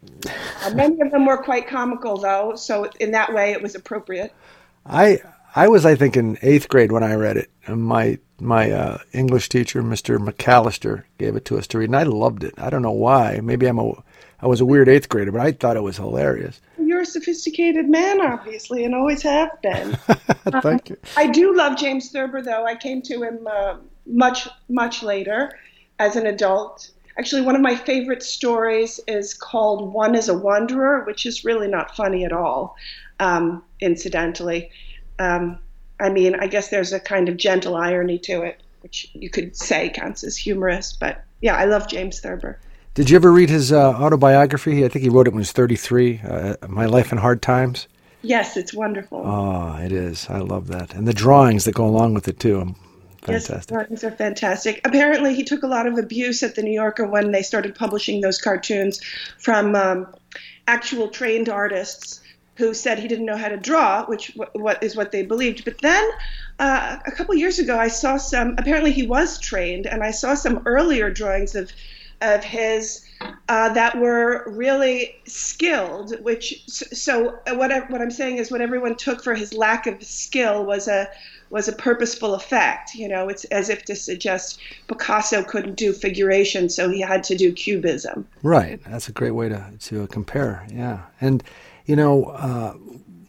Uh, 0.64 0.72
many 0.72 1.00
of 1.02 1.12
them 1.12 1.28
were 1.28 1.38
quite 1.38 1.68
comical, 1.68 2.18
though, 2.18 2.56
so 2.56 2.90
in 3.00 3.12
that 3.12 3.32
way 3.32 3.52
it 3.52 3.62
was 3.62 3.76
appropriate. 3.76 4.34
I 4.84 5.22
I 5.56 5.68
was, 5.68 5.86
I 5.86 5.96
think, 5.96 6.18
in 6.18 6.40
eighth 6.42 6.70
grade 6.70 6.92
when 6.92 7.04
I 7.04 7.14
read 7.14 7.38
it. 7.38 7.52
My 7.68 8.18
my 8.40 8.72
uh, 8.72 8.98
English 9.14 9.50
teacher, 9.50 9.84
Mr. 9.84 10.18
McAllister, 10.18 11.04
gave 11.20 11.36
it 11.36 11.46
to 11.46 11.58
us 11.60 11.68
to 11.68 11.78
read, 11.78 11.90
and 11.90 11.96
I 11.96 12.04
loved 12.04 12.44
it. 12.44 12.56
I 12.58 12.72
don't 12.72 12.82
know 12.82 12.92
why. 12.92 13.40
Maybe 13.44 13.68
I'm 13.68 13.78
a 13.78 13.94
I 14.42 14.48
was 14.48 14.62
a 14.62 14.66
weird 14.66 14.90
eighth 14.90 15.08
grader, 15.08 15.32
but 15.32 15.42
I 15.42 15.52
thought 15.52 15.78
it 15.78 15.84
was 15.84 15.98
hilarious. 15.98 16.60
Sophisticated 17.06 17.88
man, 17.90 18.22
obviously, 18.22 18.84
and 18.86 18.94
always 18.94 19.22
have 19.22 19.62
been. 19.62 19.94
Thank 20.62 20.90
you. 20.90 20.98
I 21.16 21.28
do 21.28 21.56
love 21.56 21.78
James 21.78 22.10
Thurber, 22.12 22.42
though. 22.42 22.66
I 22.66 22.76
came 22.76 23.02
to 23.04 23.24
him 23.24 23.48
uh, 23.48 23.78
much, 24.06 24.48
much 24.70 25.04
later 25.04 25.58
as 26.00 26.16
an 26.16 26.28
adult. 26.28 26.92
Actually, 27.18 27.42
one 27.42 27.56
of 27.56 27.62
my 27.62 27.76
favorite 27.76 28.22
stories 28.22 29.00
is 29.08 29.34
called 29.34 29.94
One 29.94 30.16
is 30.16 30.28
a 30.28 30.38
Wanderer, 30.38 31.04
which 31.06 31.26
is 31.26 31.46
really 31.46 31.68
not 31.68 31.96
funny 31.96 32.26
at 32.26 32.34
all, 32.34 32.76
um, 33.20 33.64
incidentally. 33.80 34.70
Um, 35.20 35.60
I 36.00 36.10
mean, 36.10 36.36
I 36.36 36.48
guess 36.48 36.70
there's 36.70 36.92
a 36.92 37.00
kind 37.00 37.30
of 37.30 37.38
gentle 37.38 37.76
irony 37.76 38.20
to 38.20 38.42
it, 38.42 38.62
which 38.82 39.10
you 39.14 39.30
could 39.30 39.56
say 39.56 39.90
counts 39.90 40.24
as 40.24 40.36
humorous. 40.36 40.92
But 40.94 41.24
yeah, 41.42 41.56
I 41.56 41.66
love 41.66 41.88
James 41.88 42.20
Thurber. 42.20 42.60
Did 42.96 43.10
you 43.10 43.18
ever 43.18 43.32
read 43.32 43.50
his 43.50 43.72
uh, 43.72 43.92
autobiography? 43.92 44.86
I 44.86 44.88
think 44.88 45.04
he 45.04 45.10
wrote 45.10 45.28
it 45.28 45.32
when 45.32 45.40
he 45.40 45.42
was 45.42 45.52
33, 45.52 46.22
uh, 46.28 46.56
My 46.70 46.86
Life 46.86 47.12
in 47.12 47.18
Hard 47.18 47.42
Times. 47.42 47.88
Yes, 48.22 48.56
it's 48.58 48.74
wonderful. 48.74 49.22
Oh, 49.24 49.78
it 49.78 49.92
is. 49.92 50.28
I 50.30 50.40
love 50.40 50.68
that. 50.68 50.94
And 50.94 51.08
the 51.08 51.14
drawings 51.14 51.66
that 51.66 51.76
go 51.76 51.86
along 51.86 52.14
with 52.14 52.28
it, 52.28 52.40
too. 52.40 52.62
Um, 52.62 52.76
Yes, 53.28 53.48
Fantastic. 53.48 53.74
drawings 53.74 54.04
are 54.04 54.12
fantastic. 54.12 54.82
Apparently, 54.86 55.34
he 55.34 55.44
took 55.44 55.64
a 55.64 55.68
lot 55.68 55.88
of 55.88 55.98
abuse 55.98 56.44
at 56.44 56.54
the 56.54 56.62
New 56.62 56.72
Yorker 56.74 57.08
when 57.08 57.32
they 57.32 57.42
started 57.42 57.74
publishing 57.74 58.22
those 58.22 58.40
cartoons 58.40 59.02
from 59.40 59.76
um, 59.76 60.06
actual 60.68 61.08
trained 61.08 61.50
artists 61.50 62.22
who 62.58 62.76
said 62.76 63.00
he 63.00 63.08
didn't 63.08 63.26
know 63.26 63.36
how 63.36 63.48
to 63.48 63.58
draw, 63.58 64.06
which 64.06 64.36
w- 64.36 64.52
what 64.64 64.84
is 64.84 64.96
what 64.96 65.12
they 65.12 65.24
believed. 65.24 65.66
But 65.66 65.80
then, 65.82 66.08
uh, 66.60 66.98
a 67.04 67.12
couple 67.12 67.34
years 67.34 67.58
ago, 67.58 67.80
I 67.80 67.88
saw 67.88 68.18
some. 68.18 68.54
Apparently, 68.60 68.92
he 68.92 69.08
was 69.08 69.40
trained, 69.40 69.88
and 69.88 70.04
I 70.04 70.12
saw 70.12 70.36
some 70.36 70.62
earlier 70.68 71.10
drawings 71.10 71.56
of 71.56 71.72
of 72.22 72.44
his 72.44 73.06
uh, 73.50 73.74
that 73.74 73.98
were 73.98 74.44
really 74.48 75.16
skilled. 75.26 76.14
Which 76.24 76.64
so 76.68 77.40
what 77.48 77.72
I, 77.72 77.80
what 77.82 78.02
I'm 78.02 78.12
saying 78.12 78.38
is 78.38 78.52
what 78.52 78.62
everyone 78.62 78.96
took 78.96 79.24
for 79.24 79.36
his 79.36 79.54
lack 79.54 79.88
of 79.88 80.04
skill 80.04 80.66
was 80.66 80.88
a 80.88 81.08
was 81.50 81.68
a 81.68 81.74
purposeful 81.74 82.34
effect. 82.34 82.96
You 82.96 83.08
know, 83.08 83.30
it's 83.30 83.46
as 83.46 83.70
if 83.70 83.84
to 83.86 83.96
suggest 83.96 84.60
Picasso 84.88 85.44
couldn't 85.44 85.76
do 85.76 85.94
figuration, 85.94 86.70
so 86.70 86.90
he 86.90 87.02
had 87.02 87.24
to 87.26 87.36
do 87.36 87.54
cubism. 87.54 88.28
Right. 88.44 88.82
That's 88.86 89.08
a 89.08 89.12
great 89.12 89.32
way 89.32 89.50
to, 89.50 89.72
to 89.80 90.08
compare. 90.08 90.66
Yeah. 90.72 91.02
And, 91.22 91.44
you 91.86 91.96
know, 91.96 92.26
uh, 92.26 92.74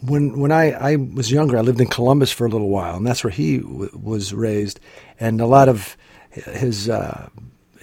when 0.01 0.39
when 0.39 0.51
I, 0.53 0.73
I 0.73 0.97
was 0.97 1.31
younger, 1.31 1.57
I 1.59 1.61
lived 1.61 1.81
in 1.81 1.89
Columbus 1.89 2.33
for 2.33 2.47
a 2.47 2.51
little 2.51 2.69
while, 2.69 2.97
and 2.97 3.07
that's 3.07 3.23
where 3.23 3.31
he 3.31 3.59
w- 3.59 3.91
was 4.03 4.33
raised. 4.33 4.81
And 5.21 5.41
a 5.41 5.47
lot 5.47 5.69
of 5.69 5.97
his 6.31 6.89
uh, 6.89 7.29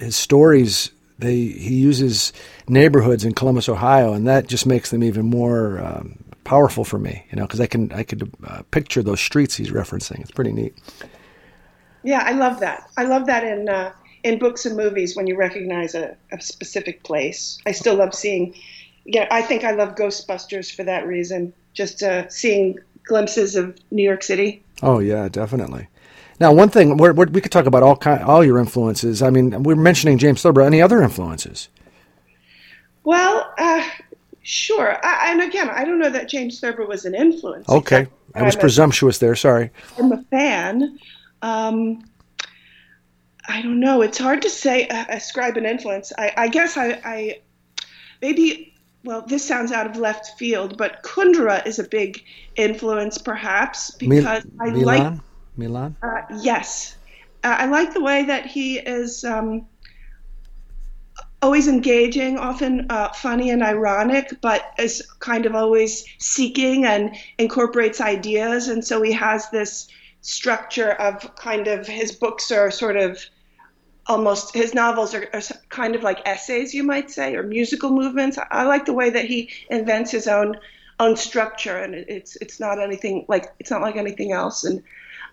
his 0.04 0.16
stories, 0.16 0.92
they 1.20 1.36
he 1.36 1.76
uses 1.76 2.34
neighborhoods 2.68 3.24
in 3.24 3.34
Columbus, 3.34 3.70
Ohio, 3.70 4.14
and 4.14 4.28
that 4.28 4.48
just 4.48 4.66
makes 4.66 4.92
them 4.92 5.04
even 5.04 5.26
more 5.26 5.80
um, 5.80 6.24
powerful 6.44 6.84
for 6.84 7.00
me. 7.00 7.26
You 7.32 7.38
know, 7.38 7.46
because 7.46 7.62
I 7.62 7.68
can 7.68 7.92
I 7.92 8.04
could 8.04 8.32
uh, 8.46 8.64
picture 8.72 9.02
those 9.02 9.22
streets 9.22 9.56
he's 9.56 9.72
referencing. 9.72 10.20
It's 10.22 10.32
pretty 10.32 10.52
neat. 10.52 10.76
Yeah, 12.04 12.24
I 12.26 12.34
love 12.34 12.60
that. 12.60 12.90
I 12.98 13.04
love 13.04 13.28
that 13.28 13.44
in 13.44 13.70
uh, 13.70 13.94
in 14.24 14.40
books 14.40 14.66
and 14.66 14.76
movies 14.76 15.16
when 15.16 15.28
you 15.28 15.36
recognize 15.36 15.96
a, 15.96 16.16
a 16.32 16.42
specific 16.42 17.04
place. 17.04 17.58
I 17.66 17.72
still 17.72 17.96
love 17.96 18.14
seeing. 18.14 18.56
Yeah, 19.06 19.28
I 19.32 19.42
think 19.42 19.64
I 19.64 19.72
love 19.72 19.96
Ghostbusters 19.96 20.74
for 20.74 20.84
that 20.84 21.06
reason. 21.06 21.54
Just 21.74 22.04
uh, 22.04 22.30
seeing 22.30 22.80
glimpses 23.06 23.56
of 23.56 23.78
New 23.92 24.04
York 24.04 24.24
City. 24.24 24.64
Oh 24.82 25.00
yeah, 25.00 25.28
definitely. 25.30 25.88
Now, 26.40 26.52
one 26.54 26.70
thing 26.70 26.98
we're, 26.98 27.14
we're, 27.14 27.28
we 27.28 27.42
could 27.42 27.52
talk 27.52 27.66
about 27.66 27.84
all 27.84 27.96
kind, 27.96 28.24
all 28.24 28.44
your 28.44 28.58
influences. 28.60 29.22
I 29.22 29.30
mean, 29.30 29.64
we're 29.64 29.76
mentioning 29.76 30.18
James 30.18 30.42
Thurber. 30.42 30.62
Any 30.62 30.82
other 30.82 31.02
influences? 31.02 31.70
Well, 33.04 33.54
uh, 33.58 33.88
sure. 34.42 34.98
I, 35.06 35.32
and 35.32 35.42
again, 35.42 35.70
I 35.70 35.84
don't 35.86 36.00
know 36.00 36.10
that 36.10 36.30
James 36.30 36.60
Thurber 36.60 36.86
was 36.86 37.06
an 37.06 37.16
influence. 37.16 37.70
Okay, 37.70 38.08
I 38.34 38.44
was 38.44 38.56
I'm 38.56 38.60
a- 38.60 38.62
presumptuous 38.62 39.18
there. 39.20 39.36
Sorry. 39.36 39.72
I'm 40.00 40.12
a 40.12 40.24
fan. 40.24 40.98
Um, 41.42 42.04
I 43.48 43.62
don't 43.62 43.80
know. 43.80 44.02
It's 44.02 44.18
hard 44.18 44.42
to 44.44 44.50
say 44.50 44.88
uh, 44.88 45.06
ascribe 45.10 45.58
an 45.58 45.66
influence. 45.66 46.14
I, 46.18 46.32
I 46.38 46.48
guess 46.48 46.78
I, 46.78 47.00
I 47.04 47.40
maybe. 48.22 48.70
Well, 49.06 49.22
this 49.28 49.46
sounds 49.46 49.74
out 49.74 49.86
of 49.86 49.98
left 49.98 50.40
field, 50.40 50.78
but 50.78 51.04
Kundera 51.04 51.68
is 51.68 51.78
a 51.78 51.84
big 51.84 52.24
influence, 52.56 53.18
perhaps 53.18 53.92
because 53.92 54.46
I 54.62 54.70
Milan. 54.70 54.84
like. 54.86 55.22
Milan. 55.58 55.96
Uh, 56.02 56.22
yes, 56.42 56.98
uh, 57.44 57.56
I 57.60 57.66
like 57.66 57.94
the 57.94 58.02
way 58.02 58.24
that 58.24 58.46
he 58.46 58.80
is. 58.80 59.24
Um, 59.24 59.68
always 61.44 61.68
engaging, 61.68 62.38
often 62.40 62.88
uh, 62.90 63.10
funny 63.10 63.50
and 63.50 63.62
ironic, 63.62 64.34
but 64.42 64.72
is 64.80 65.06
kind 65.20 65.46
of 65.46 65.54
always 65.54 66.06
seeking 66.18 66.86
and 66.86 67.14
incorporates 67.38 68.00
ideas. 68.00 68.70
And 68.70 68.84
so 68.84 69.02
he 69.02 69.12
has 69.12 69.50
this 69.50 69.90
structure 70.22 70.92
of 70.94 71.36
kind 71.36 71.68
of 71.68 71.86
his 71.86 72.14
books 72.14 72.50
are 72.50 72.72
sort 72.72 72.96
of 72.96 73.20
almost 74.08 74.56
his 74.56 74.74
novels 74.74 75.14
are, 75.14 75.30
are 75.34 75.42
kind 75.70 75.96
of 75.96 76.04
like 76.04 76.26
essays, 76.26 76.74
you 76.74 76.84
might 76.84 77.12
say, 77.12 77.36
or 77.36 77.44
musical 77.44 77.92
movements. 77.92 78.38
I, 78.50 78.64
like 78.64 78.86
the 78.86 78.94
way 78.94 79.10
that 79.10 79.26
he 79.26 79.50
invents 79.70 80.12
his 80.12 80.28
own 80.28 80.56
own 81.00 81.18
structure, 81.18 81.78
and 81.78 81.94
it, 81.94 82.06
it's 82.08 82.38
it's 82.38 82.60
not 82.60 82.80
anything 82.80 83.26
like 83.28 83.54
it's 83.60 83.72
not 83.72 83.82
like 83.82 83.98
anything 83.98 84.32
else. 84.32 84.64
And 84.64 84.82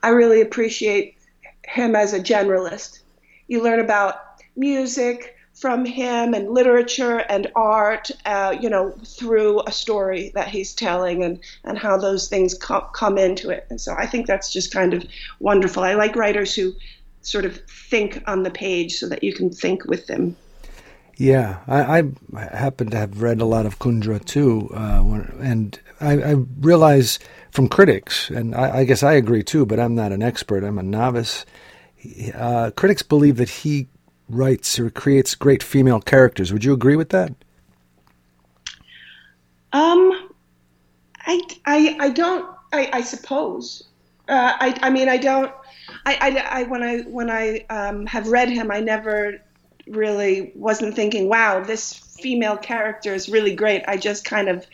I 0.03 0.11
really 0.11 0.41
appreciate 0.41 1.17
him 1.65 1.95
as 1.95 2.13
a 2.13 2.21
generalist. 2.21 3.01
You 3.49 3.63
learn 3.63 3.81
about 3.81 4.17
music 4.57 5.37
from 5.55 5.85
him 5.85 6.33
and 6.33 6.51
literature 6.51 7.19
and 7.19 7.51
art, 7.55 8.11
uh, 8.25 8.57
you 8.59 8.71
know, 8.71 8.93
through 9.05 9.61
a 9.67 9.73
story 9.73 10.33
that 10.35 10.49
he's 10.49 10.73
telling 10.73 11.23
and, 11.23 11.39
and 11.65 11.77
how 11.77 11.99
those 11.99 12.29
things 12.29 12.55
co- 12.55 12.89
come 12.95 13.19
into 13.19 13.51
it. 13.51 13.67
And 13.69 13.79
so 13.81 13.95
I 13.97 14.07
think 14.07 14.27
that's 14.27 14.51
just 14.51 14.73
kind 14.73 14.95
of 14.95 15.05
wonderful. 15.39 15.83
I 15.83 15.95
like 15.95 16.17
writers 16.17 16.55
who 16.55 16.73
sort 17.21 17.45
of 17.45 17.61
think 17.69 18.23
on 18.27 18.43
the 18.43 18.51
page 18.51 18.95
so 18.95 19.09
that 19.09 19.23
you 19.23 19.35
can 19.35 19.51
think 19.51 19.85
with 19.85 20.07
them. 20.07 20.37
Yeah, 21.17 21.59
I, 21.69 21.99
I 21.99 22.41
happen 22.57 22.89
to 22.91 22.97
have 22.97 23.21
read 23.21 23.43
a 23.43 23.45
lot 23.45 23.67
of 23.67 23.79
Kundera 23.79 24.25
too, 24.25 24.71
uh, 24.73 25.03
and 25.39 25.79
I, 26.01 26.13
I 26.13 26.35
realize 26.61 27.19
from 27.51 27.69
critics, 27.69 28.31
and 28.31 28.55
I, 28.55 28.79
I 28.79 28.85
guess 28.85 29.03
I 29.03 29.15
agree 29.15 29.43
too, 29.43 29.67
but 29.67 29.79
I'm 29.79 29.95
not 29.95 30.13
an 30.13 30.23
expert. 30.23 30.65
I'm 30.65 30.79
a 30.79 30.83
novice. 30.83 31.45
Uh, 32.35 32.71
critics 32.71 33.03
believe 33.03 33.37
that 33.37 33.51
he 33.51 33.89
writes 34.29 34.79
or 34.79 34.91
creates 34.91 35.35
great 35.35 35.63
female 35.63 36.01
characters. 36.01 36.53
Would 36.53 36.65
you 36.65 36.73
agree 36.73 36.97
with 36.97 37.11
that? 37.11 37.35
Um, 39.73 40.31
I, 41.27 41.41
I, 41.67 41.97
I 42.01 42.11
don't. 42.11 42.49
I, 42.73 42.91
I 42.93 43.01
suppose. 43.03 43.85
Uh, 44.29 44.53
I, 44.59 44.79
I 44.83 44.91
mean, 44.91 45.09
I 45.09 45.17
don't. 45.17 45.53
I, 46.07 46.15
I, 46.21 46.61
I 46.61 46.63
when 46.65 46.83
I 46.83 46.99
when 47.01 47.31
I 47.31 47.67
um, 47.69 48.07
have 48.07 48.29
read 48.29 48.49
him, 48.49 48.71
I 48.71 48.81
never 48.81 49.41
really 49.87 50.53
wasn't 50.55 50.95
thinking, 50.95 51.29
"Wow, 51.29 51.61
this 51.61 51.93
female 51.93 52.57
character 52.57 53.13
is 53.13 53.29
really 53.29 53.55
great." 53.55 53.83
I 53.87 53.97
just 53.97 54.25
kind 54.25 54.49
of 54.49 54.67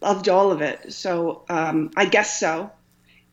loved 0.00 0.28
all 0.28 0.50
of 0.50 0.60
it. 0.60 0.92
So 0.92 1.44
um, 1.48 1.90
I 1.96 2.04
guess 2.04 2.38
so. 2.38 2.70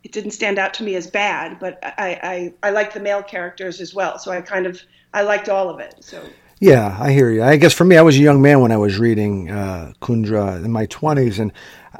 It 0.04 0.12
didn't 0.12 0.32
stand 0.32 0.58
out 0.60 0.74
to 0.76 0.84
me 0.84 0.96
as 0.96 1.08
bad, 1.08 1.60
but 1.60 1.80
I, 1.84 2.54
I, 2.64 2.68
I 2.68 2.70
liked 2.70 2.94
the 2.94 3.00
male 3.00 3.24
characters 3.24 3.82
as 3.82 3.94
well. 3.94 4.20
So 4.20 4.32
I 4.32 4.42
kind 4.42 4.66
of 4.66 4.82
I 5.14 5.22
liked 5.24 5.50
all 5.50 5.70
of 5.70 5.80
it. 5.80 5.96
So 6.00 6.24
Yeah, 6.60 6.98
I 7.00 7.12
hear 7.12 7.30
you. 7.30 7.44
I 7.44 7.58
guess 7.58 7.74
for 7.74 7.86
me, 7.86 7.98
I 7.98 8.02
was 8.02 8.18
a 8.18 8.22
young 8.22 8.42
man 8.42 8.62
when 8.62 8.72
I 8.72 8.78
was 8.78 8.98
reading 8.98 9.52
uh, 9.52 9.94
Kundera 10.02 10.64
in 10.64 10.72
my 10.72 10.88
20s, 10.88 11.40
and 11.40 11.52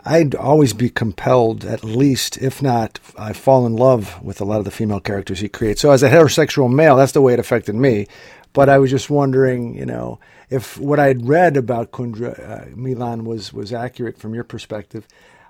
I'd 0.06 0.36
always 0.36 0.74
be 0.74 0.90
compelled, 0.90 1.64
at 1.64 1.84
least, 1.84 2.38
if 2.38 2.62
not, 2.62 3.00
I 3.18 3.34
fall 3.34 3.66
in 3.66 3.76
love 3.76 4.22
with 4.24 4.42
a 4.42 4.46
lot 4.46 4.60
of 4.60 4.66
the 4.66 4.72
female 4.72 5.00
characters 5.00 5.40
he 5.40 5.50
creates. 5.50 5.82
So 5.82 5.92
as 5.92 6.02
a 6.02 6.10
heterosexual 6.10 6.74
male, 6.74 6.96
that's 6.96 7.12
the 7.12 7.22
way 7.22 7.34
it 7.34 7.40
affected 7.40 7.76
me. 7.76 8.08
But 8.54 8.70
I 8.70 8.80
was 8.80 8.90
just 8.90 9.10
wondering, 9.10 9.76
you 9.78 9.86
know, 9.86 10.20
if 10.50 10.78
what 10.78 11.00
I'd 11.00 11.28
read 11.28 11.58
about 11.58 11.92
Kundera 11.92 12.40
uh, 12.40 12.66
Milan 12.76 13.26
was 13.26 13.52
was 13.54 13.74
accurate 13.74 14.18
from 14.18 14.34
your 14.34 14.44
perspective. 14.44 15.08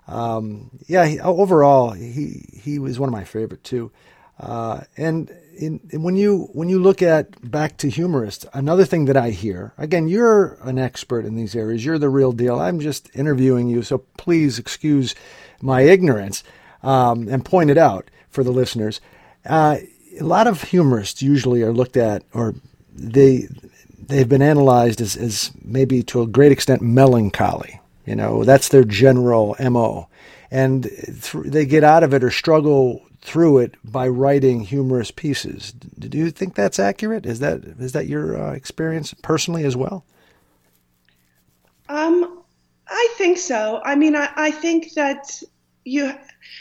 Um, 0.07 0.71
yeah, 0.87 1.05
he, 1.05 1.19
overall, 1.19 1.91
he 1.91 2.45
he 2.53 2.79
was 2.79 2.99
one 2.99 3.09
of 3.09 3.13
my 3.13 3.23
favorite 3.23 3.63
too. 3.63 3.91
Uh, 4.39 4.81
and 4.97 5.31
in, 5.57 5.79
when 5.93 6.15
you 6.15 6.49
when 6.53 6.69
you 6.69 6.79
look 6.79 7.01
at 7.01 7.49
back 7.49 7.77
to 7.77 7.89
humorists, 7.89 8.45
another 8.53 8.85
thing 8.85 9.05
that 9.05 9.17
I 9.17 9.31
hear 9.31 9.73
again, 9.77 10.07
you're 10.07 10.57
an 10.61 10.77
expert 10.77 11.25
in 11.25 11.35
these 11.35 11.55
areas. 11.55 11.83
You're 11.83 11.99
the 11.99 12.09
real 12.09 12.31
deal. 12.31 12.59
I'm 12.59 12.79
just 12.79 13.09
interviewing 13.15 13.67
you, 13.67 13.81
so 13.81 13.99
please 14.17 14.59
excuse 14.59 15.15
my 15.61 15.81
ignorance 15.81 16.43
um, 16.83 17.27
and 17.27 17.43
point 17.43 17.69
it 17.69 17.77
out 17.77 18.09
for 18.29 18.43
the 18.43 18.51
listeners. 18.51 19.01
Uh, 19.45 19.77
a 20.19 20.23
lot 20.23 20.47
of 20.47 20.63
humorists 20.63 21.21
usually 21.21 21.61
are 21.61 21.73
looked 21.73 21.97
at, 21.97 22.23
or 22.33 22.55
they 22.93 23.47
they've 24.07 24.27
been 24.29 24.41
analyzed 24.41 25.01
as, 25.01 25.15
as 25.15 25.51
maybe 25.63 26.03
to 26.03 26.21
a 26.21 26.27
great 26.27 26.51
extent 26.51 26.81
melancholy. 26.81 27.79
You 28.05 28.15
know, 28.15 28.43
that's 28.43 28.69
their 28.69 28.85
general 28.85 29.55
mo, 29.59 30.07
and 30.49 30.83
th- 30.83 31.45
they 31.45 31.65
get 31.65 31.83
out 31.83 32.03
of 32.03 32.13
it 32.13 32.23
or 32.23 32.31
struggle 32.31 33.05
through 33.21 33.57
it 33.57 33.75
by 33.83 34.07
writing 34.07 34.61
humorous 34.61 35.11
pieces. 35.11 35.73
Do 35.73 36.17
you 36.17 36.31
think 36.31 36.55
that's 36.55 36.79
accurate? 36.79 37.25
Is 37.25 37.39
that 37.39 37.63
is 37.79 37.91
that 37.91 38.07
your 38.07 38.41
uh, 38.41 38.53
experience 38.53 39.13
personally 39.13 39.65
as 39.65 39.75
well? 39.75 40.05
Um, 41.89 42.43
I 42.87 43.09
think 43.17 43.37
so. 43.37 43.81
I 43.83 43.95
mean, 43.95 44.15
I, 44.15 44.29
I 44.35 44.51
think 44.51 44.93
that 44.93 45.41
you, 45.83 46.13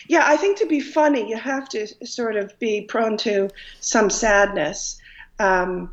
yeah, 0.09 0.25
I 0.27 0.37
think 0.37 0.59
to 0.59 0.67
be 0.67 0.81
funny, 0.81 1.29
you 1.29 1.37
have 1.37 1.69
to 1.71 1.87
sort 2.05 2.37
of 2.37 2.59
be 2.59 2.83
prone 2.83 3.17
to 3.19 3.51
some 3.81 4.11
sadness. 4.11 5.01
Um, 5.39 5.93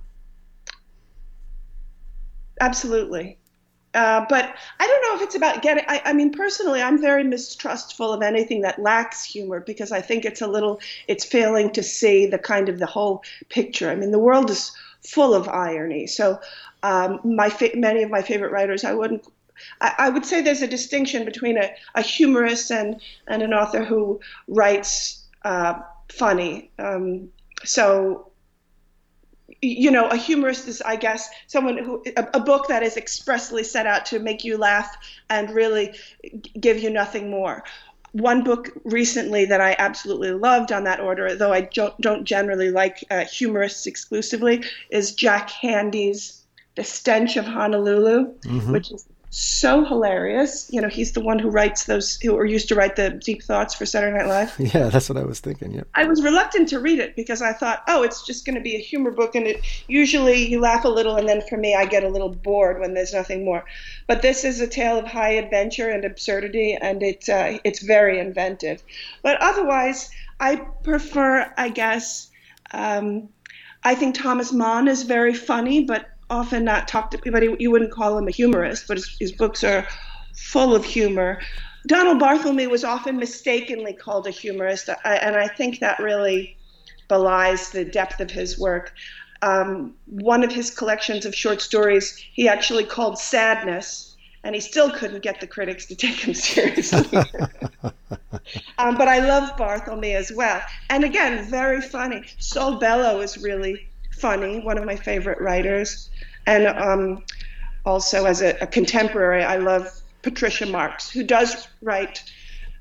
absolutely. 2.66 3.38
Uh, 3.94 4.26
but 4.28 4.56
I 4.80 4.88
don't 4.88 5.02
know 5.04 5.16
if 5.18 5.22
it's 5.22 5.36
about 5.36 5.62
getting. 5.62 5.84
I, 5.88 6.02
I, 6.06 6.14
mean, 6.14 6.32
personally, 6.32 6.82
I'm 6.82 7.00
very 7.00 7.24
mistrustful 7.24 8.12
of 8.12 8.24
anything 8.24 8.62
that 8.62 8.82
lacks 8.82 9.24
humor 9.24 9.60
because 9.60 9.92
I 9.92 10.02
think 10.02 10.26
it's 10.26 10.42
a 10.42 10.48
little, 10.48 10.80
it's 11.08 11.24
failing 11.24 11.72
to 11.74 11.84
see 11.84 12.26
the 12.26 12.40
kind 12.40 12.70
of 12.70 12.80
the 12.80 12.88
whole 12.88 13.24
picture. 13.50 13.92
I 13.92 13.96
mean, 13.96 14.10
the 14.10 14.20
world 14.20 14.50
is 14.50 14.72
full 15.06 15.36
of 15.36 15.48
irony. 15.48 16.08
So, 16.08 16.40
um, 16.82 17.20
my 17.24 17.50
fa- 17.50 17.76
many 17.76 18.02
of 18.02 18.10
my 18.10 18.24
favorite 18.24 18.52
writers, 18.52 18.84
I 18.84 18.94
wouldn't. 18.94 19.26
I, 19.80 19.94
I 20.00 20.10
would 20.10 20.26
say 20.26 20.42
there's 20.42 20.64
a 20.64 20.68
distinction 20.68 21.24
between 21.24 21.58
a, 21.58 21.72
a, 21.94 22.02
humorist 22.02 22.72
and 22.72 23.00
and 23.28 23.44
an 23.44 23.54
author 23.54 23.84
who 23.84 24.20
writes 24.48 25.24
uh, 25.46 25.80
funny. 26.10 26.72
Um, 26.80 27.30
so 27.64 28.32
you 29.64 29.90
know, 29.90 30.08
a 30.08 30.18
humorist 30.18 30.68
is, 30.68 30.82
I 30.82 30.98
guess, 30.98 31.30
someone 31.48 31.78
who 31.78 32.04
a, 32.18 32.28
a, 32.34 32.40
book 32.40 32.68
that 32.68 32.84
is 32.84 32.98
expressly 32.98 33.64
set 33.64 33.88
out 33.88 34.06
to 34.08 34.20
make 34.20 34.44
you 34.44 34.58
laugh 34.58 34.96
and 35.30 35.50
really 35.52 35.96
give 36.60 36.80
you 36.80 36.90
nothing 36.90 37.30
more. 37.30 37.64
One 38.12 38.44
book 38.44 38.72
recently 38.84 39.46
that 39.46 39.62
I 39.62 39.76
absolutely 39.80 40.32
loved 40.32 40.72
on 40.72 40.84
that 40.84 41.00
order, 41.00 41.34
though 41.36 41.54
I 41.54 41.62
don't, 41.62 42.00
don't 42.02 42.26
generally 42.26 42.70
like 42.70 43.04
uh, 43.10 43.24
humorists 43.26 43.88
exclusively, 43.88 44.64
is 44.92 45.16
Jack 45.16 45.50
Handey's 45.50 46.44
The 46.76 46.84
Stench 46.84 47.38
of 47.38 47.46
Honolulu, 47.46 48.34
mm-hmm. 48.42 48.72
which 48.72 48.92
is 48.92 49.08
so 49.36 49.84
hilarious. 49.84 50.68
You 50.70 50.80
know, 50.80 50.88
he's 50.88 51.14
the 51.14 51.20
one 51.20 51.40
who 51.40 51.50
writes 51.50 51.86
those, 51.86 52.18
who 52.18 52.34
or 52.34 52.46
used 52.46 52.68
to 52.68 52.76
write 52.76 52.96
the 52.96 53.10
deep 53.10 53.42
thoughts 53.42 53.74
for 53.74 53.84
Saturday 53.84 54.16
Night 54.16 54.28
Live. 54.28 54.54
Yeah, 54.74 54.90
that's 54.90 55.10
what 55.10 55.18
I 55.18 55.24
was 55.24 55.40
thinking. 55.40 55.72
Yeah. 55.72 55.84
I 55.96 56.06
was 56.06 56.24
reluctant 56.24 56.70
to 56.70 56.80
read 56.80 57.00
it 57.00 57.16
because 57.16 57.42
I 57.42 57.52
thought, 57.52 57.84
oh, 57.88 58.04
it's 58.04 58.24
just 58.26 58.46
going 58.46 58.56
to 58.56 58.62
be 58.62 58.76
a 58.76 58.80
humor 58.80 59.10
book, 59.10 59.34
and 59.34 59.48
it 59.48 59.66
usually 59.88 60.48
you 60.48 60.60
laugh 60.60 60.86
a 60.86 60.90
little, 60.90 61.16
and 61.16 61.28
then 61.28 61.42
for 61.50 61.58
me, 61.58 61.74
I 61.74 61.86
get 61.86 62.04
a 62.04 62.10
little 62.10 62.30
bored 62.30 62.80
when 62.80 62.94
there's 62.94 63.14
nothing 63.14 63.44
more. 63.44 63.66
But 64.06 64.22
this 64.22 64.44
is 64.44 64.62
a 64.62 64.68
tale 64.68 65.00
of 65.00 65.08
high 65.08 65.32
adventure 65.32 65.90
and 65.90 66.06
absurdity, 66.06 66.76
and 66.76 67.02
it's 67.02 67.28
uh, 67.28 67.58
it's 67.64 67.82
very 67.82 68.20
inventive. 68.20 68.84
But 69.24 69.38
otherwise, 69.42 70.12
I 70.40 70.58
prefer, 70.84 71.52
I 71.58 71.70
guess. 71.70 72.30
Um, 72.72 73.30
I 73.84 73.96
think 73.96 74.16
Thomas 74.16 74.54
Mann 74.54 74.88
is 74.88 75.04
very 75.04 75.34
funny, 75.34 75.84
but 75.84 76.13
often 76.34 76.64
not 76.64 76.88
talked 76.88 77.12
to, 77.12 77.32
but 77.32 77.62
you 77.62 77.72
wouldn't 77.72 77.92
call 77.92 78.18
him 78.18 78.28
a 78.28 78.32
humorist, 78.32 78.88
but 78.88 78.98
his, 78.98 79.16
his 79.20 79.32
books 79.32 79.64
are 79.64 79.88
full 80.36 80.76
of 80.76 80.84
humor. 80.84 81.40
Donald 81.88 82.20
Barthelme 82.20 82.70
was 82.70 82.84
often 82.84 83.18
mistakenly 83.18 83.94
called 83.94 84.26
a 84.28 84.32
humorist, 84.32 84.90
and 85.06 85.36
I 85.36 85.48
think 85.48 85.80
that 85.80 86.00
really 86.00 86.58
belies 87.08 87.70
the 87.70 87.86
depth 87.86 88.20
of 88.20 88.32
his 88.32 88.58
work. 88.58 88.94
Um, 89.42 89.94
one 90.06 90.44
of 90.44 90.52
his 90.52 90.72
collections 90.72 91.26
of 91.26 91.36
short 91.36 91.62
stories 91.62 92.16
he 92.34 92.48
actually 92.48 92.86
called 92.86 93.20
Sadness, 93.20 94.16
and 94.46 94.56
he 94.56 94.62
still 94.62 94.90
couldn't 94.92 95.22
get 95.22 95.42
the 95.42 95.48
critics 95.48 95.86
to 95.88 95.96
take 95.96 96.16
him 96.16 96.34
seriously. 96.52 97.20
um, 98.78 98.98
but 98.98 99.08
I 99.10 99.20
love 99.20 99.58
Barthelme 99.58 100.16
as 100.16 100.32
well. 100.32 100.62
And 100.90 101.04
again, 101.04 101.46
very 101.50 101.82
funny. 101.82 102.24
Saul 102.40 102.80
Bellow 102.80 103.20
is 103.20 103.38
really 103.38 103.88
funny, 104.18 104.62
one 104.62 104.78
of 104.78 104.86
my 104.86 104.96
favorite 104.96 105.42
writers. 105.42 106.10
And 106.46 106.68
um, 106.68 107.24
also, 107.86 108.26
as 108.26 108.42
a, 108.42 108.58
a, 108.62 108.68
contemporary, 108.68 109.44
I 109.44 109.58
love 109.58 109.88
Patricia 110.22 110.66
Marx, 110.66 111.10
who 111.10 111.24
does 111.24 111.68
write 111.82 112.24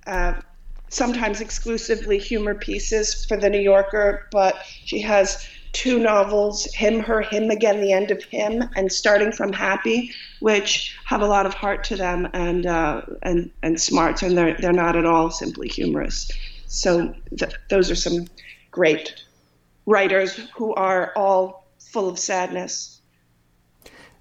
uh, 0.07 0.35
sometimes 0.88 1.40
exclusively 1.40 2.18
humor 2.18 2.55
pieces 2.55 3.25
for 3.25 3.37
The 3.37 3.48
New 3.48 3.61
Yorker, 3.61 4.29
but 4.31 4.57
she 4.85 5.01
has 5.01 5.46
two 5.72 5.98
novels, 5.98 6.66
Him, 6.75 7.01
Her, 7.01 7.22
Him 7.22 7.51
Again, 7.51 7.81
The 7.81 7.92
End 7.92 8.11
of 8.11 8.22
Him, 8.25 8.62
and 8.77 8.92
Starting 8.92 9.33
from 9.33 9.53
Happy, 9.53 10.12
which 10.40 10.96
have 11.05 11.22
a 11.22 11.27
lot 11.27 11.46
of 11.46 11.55
heart 11.55 11.85
to 11.85 11.96
them 11.96 12.29
and 12.33 12.66
uh, 12.66 13.03
and 13.22 13.51
and 13.62 13.81
smart, 13.81 14.22
and 14.22 14.37
they're 14.37 14.57
they're 14.59 14.72
not 14.72 14.96
at 14.96 15.07
all 15.07 15.31
simply 15.31 15.68
humorous. 15.68 16.31
So 16.66 17.14
th- 17.38 17.55
those 17.70 17.90
are 17.90 17.96
some 17.96 18.27
great 18.70 19.14
writers 19.87 20.37
who 20.55 20.75
are 20.75 21.12
all 21.16 21.66
full 21.79 22.09
of 22.09 22.18
sadness. 22.18 23.02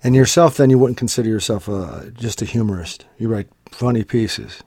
And 0.04 0.16
yourself, 0.16 0.58
then 0.58 0.70
you 0.70 0.80
wouldn't 0.80 0.98
consider 0.98 1.30
yourself 1.30 1.68
a, 1.68 2.12
just 2.16 2.42
a 2.42 2.46
humorist. 2.46 3.06
You 3.20 3.30
write 3.30 3.48
funny 3.70 4.04
pieces. 4.04 4.64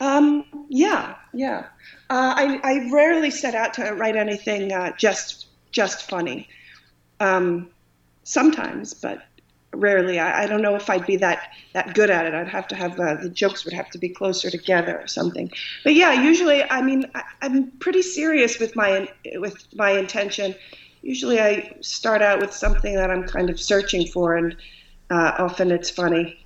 Um, 0.00 0.44
yeah, 0.68 1.14
yeah. 1.32 1.66
Uh, 2.10 2.34
I, 2.36 2.60
I 2.62 2.90
rarely 2.92 3.30
set 3.30 3.54
out 3.54 3.74
to 3.74 3.92
write 3.92 4.16
anything 4.16 4.72
uh, 4.72 4.92
just 4.96 5.46
just 5.72 6.08
funny. 6.08 6.48
Um, 7.20 7.70
sometimes, 8.24 8.94
but 8.94 9.22
rarely. 9.74 10.18
I, 10.18 10.44
I, 10.44 10.46
don't 10.46 10.62
know 10.62 10.74
if 10.74 10.88
I'd 10.88 11.06
be 11.06 11.16
that 11.16 11.52
that 11.72 11.94
good 11.94 12.10
at 12.10 12.26
it. 12.26 12.34
I'd 12.34 12.48
have 12.48 12.68
to 12.68 12.74
have 12.74 12.98
uh, 12.98 13.14
the 13.16 13.28
jokes 13.28 13.64
would 13.64 13.74
have 13.74 13.90
to 13.90 13.98
be 13.98 14.08
closer 14.08 14.50
together 14.50 14.98
or 14.98 15.06
something. 15.06 15.50
But 15.84 15.94
yeah, 15.94 16.12
usually, 16.12 16.62
I 16.64 16.82
mean, 16.82 17.10
I, 17.14 17.22
I'm 17.42 17.70
pretty 17.72 18.02
serious 18.02 18.58
with 18.58 18.76
my 18.76 19.08
with 19.36 19.66
my 19.74 19.90
intention 19.90 20.54
usually 21.02 21.40
I 21.40 21.76
start 21.80 22.22
out 22.22 22.40
with 22.40 22.52
something 22.52 22.94
that 22.94 23.10
I'm 23.10 23.24
kind 23.24 23.50
of 23.50 23.60
searching 23.60 24.06
for, 24.06 24.36
and 24.36 24.56
uh, 25.10 25.32
often 25.38 25.70
it's 25.70 25.90
funny. 25.90 26.44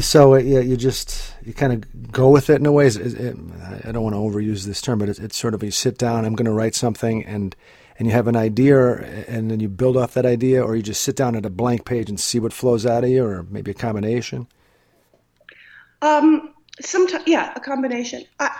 So 0.00 0.34
uh, 0.34 0.38
yeah, 0.38 0.60
you 0.60 0.76
just 0.76 1.34
you 1.44 1.52
kind 1.52 1.72
of 1.72 2.12
go 2.12 2.30
with 2.30 2.48
it 2.48 2.60
in 2.60 2.66
a 2.66 2.72
way. 2.72 2.86
It, 2.86 2.96
it, 2.96 3.36
I 3.84 3.92
don't 3.92 4.04
want 4.04 4.14
to 4.14 4.20
overuse 4.20 4.64
this 4.64 4.80
term, 4.80 4.98
but 4.98 5.08
it's, 5.08 5.18
it's 5.18 5.36
sort 5.36 5.54
of 5.54 5.62
you 5.62 5.70
sit 5.70 5.98
down. 5.98 6.24
I'm 6.24 6.34
going 6.34 6.46
to 6.46 6.52
write 6.52 6.74
something, 6.74 7.24
and 7.24 7.56
and 7.98 8.06
you 8.08 8.14
have 8.14 8.28
an 8.28 8.36
idea, 8.36 8.78
and 9.28 9.50
then 9.50 9.60
you 9.60 9.68
build 9.68 9.96
off 9.96 10.14
that 10.14 10.26
idea, 10.26 10.62
or 10.62 10.76
you 10.76 10.82
just 10.82 11.02
sit 11.02 11.16
down 11.16 11.36
at 11.36 11.46
a 11.46 11.50
blank 11.50 11.84
page 11.84 12.08
and 12.08 12.18
see 12.18 12.38
what 12.38 12.52
flows 12.52 12.86
out 12.86 13.04
of 13.04 13.10
you, 13.10 13.24
or 13.24 13.44
maybe 13.50 13.70
a 13.70 13.74
combination. 13.74 14.46
Um, 16.02 16.54
sometimes, 16.80 17.24
yeah, 17.26 17.52
a 17.56 17.60
combination. 17.60 18.24
I, 18.38 18.50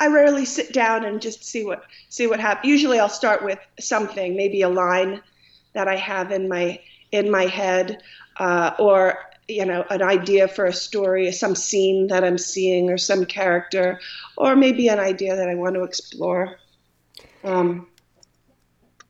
I 0.00 0.08
rarely 0.08 0.44
sit 0.44 0.72
down 0.72 1.04
and 1.04 1.20
just 1.20 1.44
see 1.44 1.64
what 1.64 1.84
see 2.08 2.26
what 2.26 2.40
happens. 2.40 2.70
Usually, 2.70 2.98
I'll 3.00 3.08
start 3.08 3.44
with 3.44 3.58
something, 3.80 4.36
maybe 4.36 4.62
a 4.62 4.68
line 4.68 5.20
that 5.72 5.88
I 5.88 5.96
have 5.96 6.30
in 6.30 6.48
my 6.48 6.80
in 7.10 7.30
my 7.30 7.46
head, 7.46 8.02
uh, 8.38 8.72
or 8.78 9.18
you 9.48 9.64
know, 9.64 9.84
an 9.90 10.02
idea 10.02 10.46
for 10.46 10.66
a 10.66 10.72
story, 10.72 11.32
some 11.32 11.56
scene 11.56 12.08
that 12.08 12.22
I'm 12.22 12.38
seeing, 12.38 12.90
or 12.90 12.98
some 12.98 13.24
character, 13.24 13.98
or 14.36 14.54
maybe 14.54 14.88
an 14.88 15.00
idea 15.00 15.34
that 15.36 15.48
I 15.48 15.54
want 15.54 15.74
to 15.74 15.82
explore. 15.82 16.56
Um, 17.42 17.88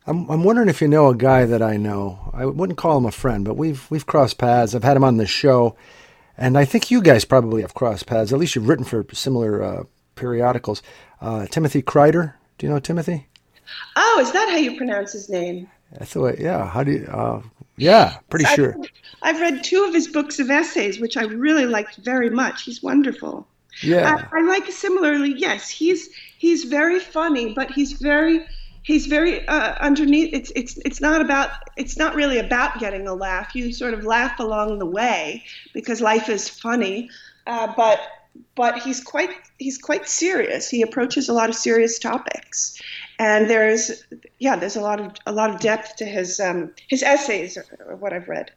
I'm 0.07 0.31
I'm 0.31 0.45
wondering 0.45 0.71
if 0.71 0.81
you 0.81 0.89
know 0.89 1.09
a 1.09 1.15
guy 1.15 1.45
that 1.45 1.61
I 1.61 1.77
know. 1.77 2.31
I 2.33 2.47
wouldn't 2.47 2.79
call 2.79 2.97
him 2.97 3.05
a 3.05 3.11
friend, 3.11 3.45
but 3.45 3.59
we've 3.59 3.91
we've 3.91 4.07
crossed 4.07 4.39
paths. 4.39 4.75
I've 4.75 4.85
had 4.85 4.97
him 4.97 5.05
on 5.05 5.19
the 5.19 5.27
show, 5.27 5.77
and 6.39 6.57
I 6.57 6.65
think 6.65 6.91
you 6.91 7.03
guys 7.03 7.27
probably 7.27 7.61
have 7.61 7.75
crossed 7.75 8.07
paths. 8.07 8.33
At 8.33 8.39
least 8.39 8.55
you've 8.55 8.69
written 8.69 8.87
for 8.87 9.05
similar. 9.13 9.63
Uh, 9.63 9.85
periodicals. 10.19 10.83
Uh, 11.21 11.47
Timothy 11.47 11.83
Kreider. 11.83 12.35
Do 12.59 12.67
you 12.67 12.73
know 12.73 12.81
Timothy? 12.81 13.27
Oh, 13.97 14.19
is 14.21 14.33
that 14.33 14.49
how 14.49 14.57
you 14.57 14.77
pronounce 14.77 15.13
his 15.13 15.29
name? 15.29 15.69
That's 15.93 16.13
the 16.13 16.21
way. 16.21 16.37
Yeah. 16.39 16.69
How 16.69 16.83
do 16.85 16.93
you? 16.93 17.07
Uh, 17.07 17.43
yeah, 17.77 18.19
pretty 18.29 18.47
I've, 18.47 18.55
sure. 18.55 18.77
I've 19.23 19.41
read 19.41 19.63
two 19.63 19.85
of 19.85 19.95
his 19.95 20.09
books 20.09 20.39
of 20.41 20.51
essays, 20.51 20.99
which 20.99 21.17
I 21.17 21.23
really 21.25 21.67
liked 21.67 21.97
very 21.99 22.29
much. 22.29 22.65
He's 22.65 22.83
wonderful. 22.83 23.47
Yeah. 23.83 24.27
I, 24.33 24.39
I 24.39 24.43
like 24.43 24.67
similarly. 24.71 25.35
Yes, 25.37 25.69
he's 25.69 26.11
he's 26.39 26.65
very 26.65 26.99
funny, 26.99 27.55
but 27.55 27.71
he's 27.71 27.93
very 27.93 28.45
he's 28.83 29.07
very 29.07 29.47
uh, 29.47 29.77
underneath. 29.81 30.35
It's 30.35 30.51
it's 30.57 30.77
it's 30.79 31.01
not 31.01 31.21
about 31.21 31.51
it's 31.77 31.97
not 31.97 32.15
really 32.15 32.39
about 32.39 32.81
getting 32.81 33.07
a 33.07 33.15
laugh. 33.15 33.55
You 33.55 33.73
sort 33.73 33.95
of 33.95 34.05
laugh 34.05 34.41
along 34.41 34.81
the 34.81 34.87
way 34.87 35.45
because 35.73 36.01
life 36.01 36.29
is 36.29 36.49
funny, 36.49 37.11
uh, 37.47 37.73
but 37.77 38.01
but 38.55 38.79
he's 38.81 39.03
quite 39.03 39.31
he's 39.59 39.79
quite 39.79 40.09
serious. 40.09 40.69
He 40.69 40.83
approaches 40.83 41.29
a 41.29 41.33
lot 41.33 41.49
of 41.49 41.55
serious 41.55 41.99
topics, 41.99 42.81
and 43.19 43.49
there's 43.49 44.05
yeah, 44.39 44.57
there's 44.57 44.77
a 44.77 44.81
lot 44.81 45.01
of 45.01 45.13
a 45.27 45.33
lot 45.33 45.51
of 45.55 45.61
depth 45.61 45.97
to 45.97 46.05
his 46.05 46.41
um, 46.41 46.73
his 46.89 47.03
essays, 47.03 47.57
or, 47.57 47.65
or 47.87 47.97
what 47.97 48.13
I've 48.13 48.29
read. 48.29 48.51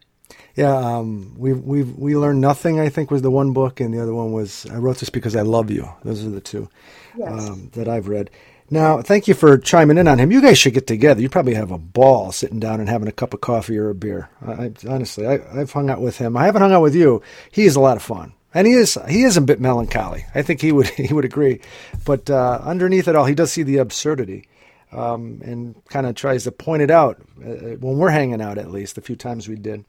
Yeah, 0.56 0.76
um, 0.76 1.36
we 1.38 1.54
we 1.54 1.84
we 1.84 2.16
learned 2.16 2.42
nothing. 2.42 2.80
I 2.80 2.90
think 2.90 3.12
was 3.12 3.22
the 3.22 3.32
one 3.32 3.54
book, 3.54 3.80
and 3.80 3.94
the 3.94 4.02
other 4.02 4.14
one 4.14 4.32
was 4.32 4.66
I 4.72 4.76
wrote 4.78 4.98
this 4.98 5.10
because 5.10 5.36
I 5.36 5.42
love 5.42 5.70
you. 5.72 5.88
Those 6.04 6.26
are 6.26 6.30
the 6.30 6.42
two 6.42 6.70
Yes. 7.18 7.50
um, 7.50 7.70
that 7.74 7.88
I've 7.88 8.08
read. 8.08 8.30
Now, 8.70 9.02
thank 9.02 9.28
you 9.28 9.34
for 9.34 9.58
chiming 9.58 9.98
in 9.98 10.08
on 10.08 10.18
him. 10.18 10.32
You 10.32 10.42
guys 10.42 10.58
should 10.58 10.74
get 10.74 10.88
together. 10.88 11.22
You 11.22 11.28
probably 11.28 11.56
have 11.56 11.72
a 11.72 11.78
ball 11.78 12.32
sitting 12.32 12.60
down 12.62 12.80
and 12.80 12.88
having 12.88 13.10
a 13.10 13.12
cup 13.12 13.34
of 13.34 13.42
coffee 13.42 13.78
or 13.78 13.90
a 13.90 13.94
beer. 13.96 14.30
I, 14.46 14.52
I 14.52 14.72
honestly, 14.88 15.28
I, 15.28 15.40
I've 15.54 15.74
hung 15.74 15.90
out 15.90 16.00
with 16.00 16.20
him. 16.20 16.38
I 16.38 16.46
haven't 16.46 16.62
hung 16.62 16.72
out 16.72 16.82
with 16.82 16.96
you. 16.96 17.22
He's 17.52 17.76
a 17.76 17.82
lot 17.82 17.98
of 17.98 18.04
fun, 18.04 18.32
and 18.54 18.68
he 18.68 18.74
is 18.74 18.98
he 19.08 19.24
is 19.24 19.38
a 19.38 19.42
bit 19.42 19.60
melancholy. 19.60 20.26
I 20.36 20.42
think 20.42 20.62
he 20.62 20.72
would 20.72 20.88
he 20.90 21.14
would 21.14 21.26
agree. 21.26 21.62
But 22.06 22.30
uh, 22.30 22.62
underneath 22.64 23.08
it 23.08 23.16
all, 23.16 23.26
he 23.26 23.36
does 23.36 23.52
see 23.52 23.64
the 23.64 23.78
absurdity. 23.78 24.48
Um, 24.94 25.42
and 25.46 25.74
kind 25.88 26.06
of 26.06 26.16
tries 26.16 26.44
to 26.44 26.52
point 26.52 26.82
it 26.82 26.92
out 26.92 27.22
uh, 27.40 27.78
when 27.80 27.98
we're 27.98 28.10
hanging 28.10 28.42
out, 28.42 28.58
at 28.58 28.72
least 28.72 28.96
the 28.96 29.02
few 29.02 29.16
times 29.16 29.48
we 29.48 29.56
did. 29.56 29.86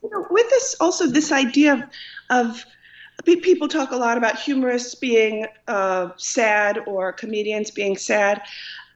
You 0.00 0.10
know, 0.12 0.26
with 0.30 0.48
this 0.48 0.76
also 0.78 1.08
this 1.08 1.32
idea 1.32 1.90
of, 2.30 2.64
of 3.18 3.24
people 3.24 3.66
talk 3.66 3.90
a 3.90 3.96
lot 3.96 4.16
about 4.16 4.38
humorists 4.38 4.94
being 4.94 5.46
uh, 5.66 6.10
sad 6.16 6.78
or 6.86 7.12
comedians 7.12 7.72
being 7.72 7.96
sad. 7.96 8.42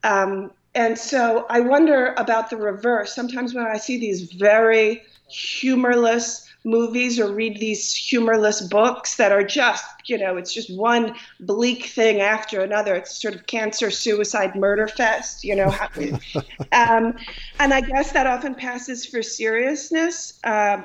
Um, 0.04 0.52
and 0.76 0.96
so 0.96 1.44
I 1.50 1.58
wonder 1.58 2.14
about 2.16 2.50
the 2.50 2.56
reverse. 2.56 3.12
Sometimes 3.12 3.54
when 3.54 3.66
I 3.66 3.78
see 3.78 3.98
these 3.98 4.32
very 4.32 5.02
humorless 5.28 6.47
movies 6.68 7.18
or 7.18 7.32
read 7.32 7.58
these 7.58 7.94
humorless 7.94 8.60
books 8.60 9.16
that 9.16 9.32
are 9.32 9.42
just, 9.42 9.84
you 10.06 10.18
know, 10.18 10.36
it's 10.36 10.52
just 10.52 10.74
one 10.76 11.14
bleak 11.40 11.86
thing 11.86 12.20
after 12.20 12.60
another. 12.60 12.94
It's 12.94 13.20
sort 13.20 13.34
of 13.34 13.46
cancer, 13.46 13.90
suicide, 13.90 14.54
murder 14.54 14.86
fest, 14.88 15.44
you 15.44 15.56
know. 15.56 15.74
um, 16.72 17.16
and 17.58 17.74
I 17.74 17.80
guess 17.80 18.12
that 18.12 18.26
often 18.26 18.54
passes 18.54 19.06
for 19.06 19.22
seriousness. 19.22 20.38
Uh, 20.44 20.82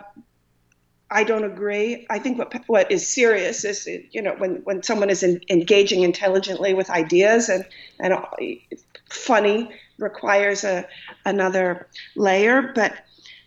I 1.11 1.23
don't 1.23 1.43
agree. 1.43 2.07
I 2.09 2.17
think 2.17 2.39
what 2.39 2.51
what 2.67 2.91
is 2.91 3.07
serious 3.07 3.63
is 3.65 3.87
you 4.11 4.21
know 4.21 4.33
when 4.39 4.55
when 4.63 4.81
someone 4.81 5.11
is 5.11 5.21
in, 5.21 5.41
engaging 5.47 6.01
intelligently 6.01 6.73
with 6.73 6.89
ideas 6.89 7.49
and 7.49 7.63
and 7.99 8.15
funny 9.11 9.69
requires 9.99 10.63
a 10.63 10.87
another 11.23 11.87
layer. 12.15 12.71
But 12.73 12.93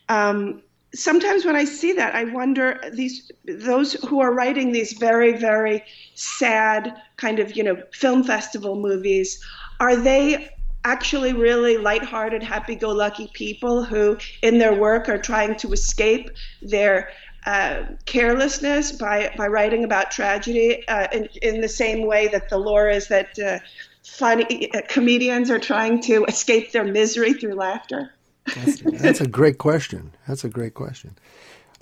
um, 0.09 0.63
sometimes 0.95 1.45
when 1.45 1.57
I 1.57 1.65
see 1.65 1.93
that, 1.93 2.15
I 2.15 2.25
wonder 2.25 2.81
these 2.93 3.31
those 3.45 3.95
who 3.95 4.21
are 4.21 4.33
writing 4.33 4.73
these 4.73 4.93
very 4.95 5.33
very 5.33 5.85
sad 6.15 6.95
kind 7.17 7.39
of 7.39 7.57
you 7.57 7.63
know 7.63 7.83
film 7.93 8.25
festival 8.25 8.77
movies 8.77 9.43
are 9.81 9.97
they 9.97 10.51
actually 10.85 11.33
really 11.33 11.77
lighthearted, 11.77 12.45
happy-go-lucky 12.45 13.29
people 13.35 13.83
who, 13.83 14.17
in 14.43 14.59
their 14.59 14.73
work, 14.73 15.09
are 15.09 15.19
trying 15.19 15.57
to 15.57 15.73
escape 15.73 16.31
their 16.63 17.11
uh, 17.45 17.85
carelessness 18.07 18.93
by 18.93 19.33
by 19.37 19.47
writing 19.47 19.85
about 19.85 20.11
tragedy 20.11 20.87
uh, 20.89 21.07
in, 21.13 21.29
in 21.43 21.61
the 21.61 21.69
same 21.69 22.07
way 22.07 22.29
that 22.29 22.49
the 22.49 22.59
lore 22.59 22.89
is 22.89 23.09
that 23.09 23.39
uh, 23.39 23.59
funny 24.05 24.73
uh, 24.73 24.81
comedians 24.89 25.51
are 25.51 25.59
trying 25.59 26.01
to 26.01 26.25
escape 26.27 26.73
their 26.73 26.85
misery 26.85 27.33
through 27.33 27.55
laughter. 27.55 28.13
That's, 28.55 29.21
a 29.21 29.27
great 29.27 29.59
question. 29.59 30.13
That's 30.27 30.45
a 30.45 30.49
great 30.49 30.75
question. 30.75 31.17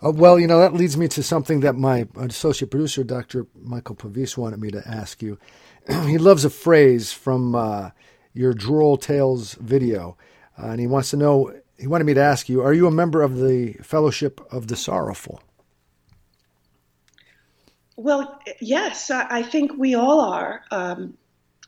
Uh, 0.05 0.11
well, 0.11 0.38
you 0.38 0.46
know, 0.46 0.59
that 0.59 0.74
leads 0.74 0.96
me 0.96 1.09
to 1.09 1.22
something 1.22 1.61
that 1.61 1.77
my 1.77 2.07
associate 2.16 2.70
producer, 2.70 3.05
Dr. 3.05 3.46
Michael 3.61 3.94
Pavis, 3.94 4.37
wanted 4.37 4.61
me 4.61 4.70
to 4.70 4.87
ask 4.87 5.22
you. 5.22 5.38
he 6.07 6.18
loves 6.18 6.44
a 6.44 6.50
phrase 6.50 7.12
from 7.12 7.55
uh, 7.55 7.90
your 8.33 8.55
Droll 8.55 8.96
Tales 8.96 9.55
video, 9.55 10.16
uh, 10.59 10.66
and 10.68 10.81
he 10.81 10.87
wants 10.87 11.11
to 11.11 11.16
know, 11.16 11.53
he 11.79 11.87
wanted 11.87 12.05
me 12.05 12.14
to 12.14 12.22
ask 12.22 12.48
you, 12.48 12.62
are 12.62 12.72
you 12.72 12.87
a 12.87 12.90
member 12.90 13.22
of 13.22 13.38
the 13.38 13.74
Fellowship 13.83 14.40
of 14.50 14.68
the 14.68 14.77
Sorrowful? 14.77 15.40
Well, 17.96 18.40
yes, 18.61 19.11
I 19.11 19.27
I 19.31 19.42
think 19.42 19.72
we 19.79 19.94
all 19.94 20.20
are. 20.20 20.64
Um, 20.70 21.16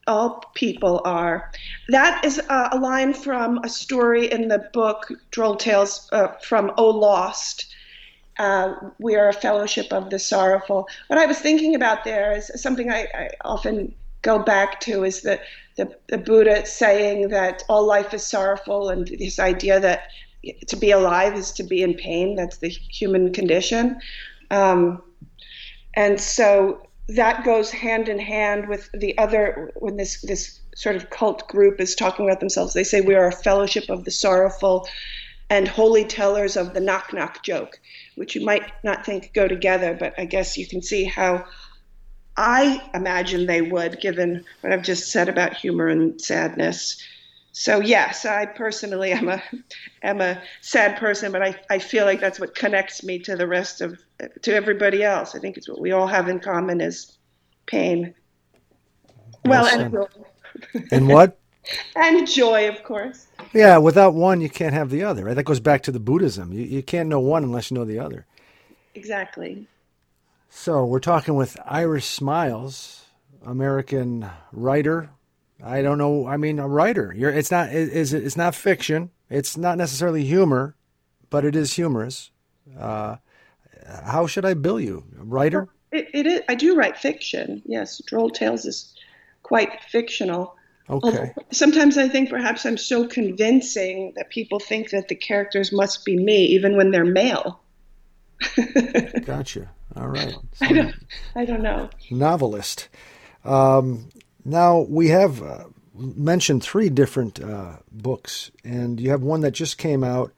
all 0.06 0.44
people 0.54 1.00
are. 1.04 1.50
That 1.88 2.24
is 2.24 2.40
uh, 2.48 2.68
a 2.72 2.78
line 2.78 3.14
from 3.14 3.58
a 3.64 3.68
story 3.68 4.30
in 4.30 4.48
the 4.48 4.68
book 4.72 5.10
Droll 5.30 5.56
Tales 5.56 6.08
uh, 6.12 6.28
from 6.42 6.72
O 6.76 6.88
Lost. 6.88 7.74
Uh, 8.38 8.74
we 8.98 9.16
are 9.16 9.28
a 9.28 9.32
fellowship 9.32 9.92
of 9.92 10.10
the 10.10 10.18
sorrowful. 10.18 10.88
What 11.08 11.18
I 11.18 11.26
was 11.26 11.38
thinking 11.38 11.74
about 11.74 12.04
there 12.04 12.36
is 12.36 12.50
something 12.56 12.90
I, 12.90 13.08
I 13.14 13.30
often 13.44 13.94
go 14.22 14.38
back 14.38 14.80
to 14.80 15.04
is 15.04 15.22
the, 15.22 15.40
the, 15.76 15.96
the 16.08 16.18
Buddha 16.18 16.66
saying 16.66 17.28
that 17.28 17.62
all 17.68 17.86
life 17.86 18.12
is 18.12 18.26
sorrowful, 18.26 18.90
and 18.90 19.06
this 19.08 19.38
idea 19.38 19.80
that 19.80 20.08
to 20.66 20.76
be 20.76 20.90
alive 20.90 21.34
is 21.34 21.50
to 21.52 21.62
be 21.62 21.82
in 21.82 21.94
pain. 21.94 22.36
That's 22.36 22.58
the 22.58 22.68
human 22.68 23.32
condition. 23.32 24.00
Um, 24.50 25.02
and 25.94 26.20
so 26.20 26.85
that 27.08 27.44
goes 27.44 27.70
hand 27.70 28.08
in 28.08 28.18
hand 28.18 28.68
with 28.68 28.90
the 28.92 29.16
other 29.18 29.70
when 29.76 29.96
this 29.96 30.20
this 30.22 30.60
sort 30.74 30.96
of 30.96 31.08
cult 31.10 31.46
group 31.48 31.80
is 31.80 31.94
talking 31.94 32.26
about 32.26 32.40
themselves 32.40 32.74
they 32.74 32.84
say 32.84 33.00
we 33.00 33.14
are 33.14 33.28
a 33.28 33.32
fellowship 33.32 33.88
of 33.88 34.04
the 34.04 34.10
sorrowful 34.10 34.88
and 35.48 35.68
holy 35.68 36.04
tellers 36.04 36.56
of 36.56 36.74
the 36.74 36.80
knock 36.80 37.12
knock 37.12 37.42
joke 37.42 37.78
which 38.16 38.34
you 38.34 38.44
might 38.44 38.72
not 38.82 39.06
think 39.06 39.32
go 39.32 39.46
together 39.46 39.96
but 39.98 40.14
i 40.18 40.24
guess 40.24 40.56
you 40.56 40.66
can 40.66 40.82
see 40.82 41.04
how 41.04 41.44
i 42.36 42.82
imagine 42.92 43.46
they 43.46 43.62
would 43.62 44.00
given 44.00 44.44
what 44.60 44.72
i've 44.72 44.82
just 44.82 45.10
said 45.10 45.28
about 45.28 45.56
humor 45.56 45.88
and 45.88 46.20
sadness. 46.20 47.00
So 47.52 47.80
yes 47.80 48.26
i 48.26 48.44
personally 48.46 49.12
am 49.12 49.28
a 49.28 49.42
am 50.02 50.20
a 50.20 50.42
sad 50.60 50.98
person 50.98 51.30
but 51.30 51.42
i, 51.42 51.58
I 51.70 51.78
feel 51.78 52.04
like 52.04 52.20
that's 52.20 52.40
what 52.40 52.54
connects 52.54 53.04
me 53.04 53.20
to 53.20 53.36
the 53.36 53.46
rest 53.46 53.80
of 53.80 53.98
to 54.42 54.54
everybody 54.54 55.02
else 55.02 55.34
i 55.34 55.38
think 55.38 55.56
it's 55.56 55.68
what 55.68 55.80
we 55.80 55.92
all 55.92 56.06
have 56.06 56.28
in 56.28 56.40
common 56.40 56.80
is 56.80 57.18
pain 57.66 58.14
well 59.44 59.66
and 59.66 59.92
joy. 59.92 60.06
And 60.90 61.08
what? 61.08 61.38
and 61.96 62.26
joy 62.26 62.68
of 62.68 62.82
course 62.82 63.26
yeah, 63.52 63.78
without 63.78 64.14
one, 64.14 64.40
you 64.40 64.50
can't 64.50 64.74
have 64.74 64.90
the 64.90 65.02
other, 65.02 65.24
right? 65.24 65.34
That 65.34 65.44
goes 65.44 65.60
back 65.60 65.82
to 65.84 65.92
the 65.92 66.00
Buddhism. 66.00 66.52
You, 66.52 66.62
you 66.62 66.82
can't 66.82 67.08
know 67.08 67.20
one 67.20 67.42
unless 67.42 67.70
you 67.70 67.76
know 67.76 67.84
the 67.84 67.98
other. 67.98 68.26
exactly 68.94 69.66
So 70.50 70.84
we're 70.84 71.00
talking 71.00 71.34
with 71.34 71.56
Iris 71.64 72.18
Smyles, 72.18 73.04
American 73.44 74.28
writer. 74.52 75.10
I 75.64 75.80
don't 75.80 75.98
know. 75.98 76.26
I 76.26 76.36
mean, 76.36 76.58
a 76.58 76.68
writer. 76.68 77.14
You're. 77.16 77.30
It's 77.30 77.50
not. 77.50 77.72
Is 77.72 78.12
it? 78.12 78.24
It's 78.24 78.36
not 78.36 78.54
fiction. 78.54 79.10
It's 79.30 79.56
not 79.56 79.78
necessarily 79.78 80.24
humor, 80.24 80.76
but 81.30 81.44
it 81.44 81.56
is 81.56 81.74
humorous. 81.74 82.30
Uh, 82.78 83.16
how 84.04 84.26
should 84.26 84.44
I 84.44 84.54
bill 84.54 84.80
you, 84.80 85.04
a 85.20 85.24
writer? 85.24 85.68
it, 85.92 86.08
it 86.12 86.26
is 86.26 86.40
i 86.48 86.54
do 86.54 86.74
write 86.76 86.98
fiction 86.98 87.62
yes 87.64 88.02
droll 88.06 88.28
tales 88.28 88.64
is 88.64 88.92
quite 89.44 89.80
fictional 89.88 90.56
Okay. 90.88 91.08
Although 91.08 91.32
sometimes 91.50 91.98
I 91.98 92.08
think 92.08 92.30
perhaps 92.30 92.64
I'm 92.64 92.76
so 92.76 93.08
convincing 93.08 94.12
that 94.16 94.30
people 94.30 94.60
think 94.60 94.90
that 94.90 95.08
the 95.08 95.16
characters 95.16 95.72
must 95.72 96.04
be 96.04 96.16
me, 96.16 96.44
even 96.46 96.76
when 96.76 96.92
they're 96.92 97.04
male. 97.04 97.60
Gotcha. 99.24 99.68
All 99.96 100.08
right. 100.08 100.34
I 100.60 100.72
don't, 100.72 100.94
I 101.34 101.44
don't 101.44 101.62
know. 101.62 101.90
novelist. 102.10 102.88
Um, 103.44 104.10
now 104.44 104.86
we 104.88 105.08
have 105.08 105.42
uh, 105.42 105.64
mentioned 105.94 106.62
three 106.62 106.88
different 106.88 107.42
uh, 107.42 107.78
books, 107.90 108.52
and 108.62 109.00
you 109.00 109.10
have 109.10 109.22
one 109.22 109.40
that 109.40 109.52
just 109.52 109.78
came 109.78 110.04
out 110.04 110.32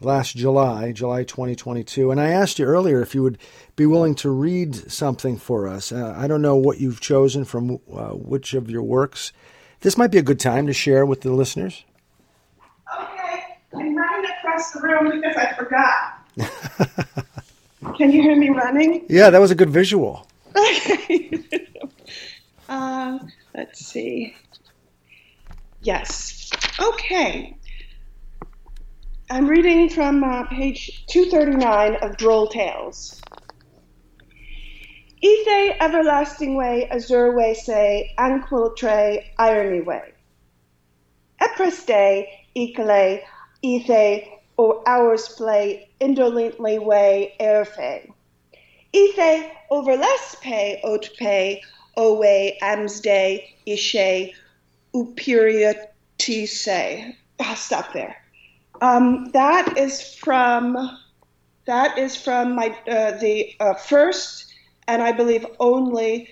last 0.00 0.36
July, 0.36 0.92
July 0.92 1.24
2022. 1.24 2.10
And 2.10 2.20
I 2.20 2.28
asked 2.30 2.58
you 2.58 2.64
earlier 2.64 3.00
if 3.00 3.14
you 3.14 3.22
would 3.22 3.38
be 3.76 3.86
willing 3.86 4.14
to 4.16 4.30
read 4.30 4.74
something 4.90 5.36
for 5.36 5.66
us. 5.68 5.92
Uh, 5.92 6.14
I 6.16 6.26
don't 6.26 6.42
know 6.42 6.56
what 6.56 6.80
you've 6.80 7.00
chosen 7.00 7.44
from 7.44 7.78
uh, 7.92 8.10
which 8.10 8.54
of 8.54 8.70
your 8.70 8.82
works. 8.82 9.32
This 9.80 9.96
might 9.96 10.10
be 10.10 10.18
a 10.18 10.22
good 10.22 10.40
time 10.40 10.66
to 10.66 10.72
share 10.72 11.06
with 11.06 11.20
the 11.20 11.32
listeners. 11.32 11.84
Okay, 13.00 13.44
I'm 13.74 13.96
running 13.96 14.30
across 14.38 14.72
the 14.72 14.80
room 14.80 15.20
because 15.20 15.36
I 15.36 15.52
forgot. 15.54 16.18
Can 17.96 18.10
you 18.10 18.22
hear 18.22 18.36
me 18.36 18.50
running? 18.50 19.06
Yeah, 19.08 19.30
that 19.30 19.40
was 19.40 19.50
a 19.50 19.54
good 19.54 19.70
visual. 19.70 20.26
Okay. 20.56 21.30
uh, 22.68 23.18
let's 23.54 23.86
see. 23.86 24.34
Yes. 25.82 26.50
Okay. 26.80 27.56
I'm 29.30 29.46
reading 29.46 29.90
from 29.90 30.24
uh, 30.24 30.44
page 30.44 31.04
239 31.08 31.96
of 31.96 32.16
Droll 32.16 32.48
Tales. 32.48 33.20
Ethe 35.22 35.76
everlasting 35.82 36.56
way, 36.56 36.88
azure 36.88 37.36
way 37.36 37.52
say, 37.52 38.14
anquil 38.16 38.74
tray, 38.74 39.30
irony 39.36 39.82
way. 39.82 40.14
Epreste, 41.42 42.26
ecale, 42.56 43.20
ethe, 43.62 44.28
or 44.56 44.82
hours 44.88 45.28
play, 45.28 45.90
indolently 46.00 46.78
way, 46.78 47.34
airfe. 47.38 48.10
Ithe 48.94 49.50
overlespe 49.70 50.80
otpe 50.82 51.60
owe 51.98 52.52
amsday 52.62 53.44
ishe 53.66 54.32
upiriotise. 54.94 57.14
I'll 57.38 57.56
stop 57.56 57.92
there. 57.92 58.16
Um, 58.80 59.30
that 59.32 59.76
is 59.76 60.14
from 60.14 60.98
that 61.66 61.98
is 61.98 62.16
from 62.16 62.54
my 62.54 62.76
uh, 62.88 63.12
the 63.18 63.54
uh, 63.60 63.74
first 63.74 64.52
and 64.86 65.02
I 65.02 65.12
believe 65.12 65.44
only 65.60 66.30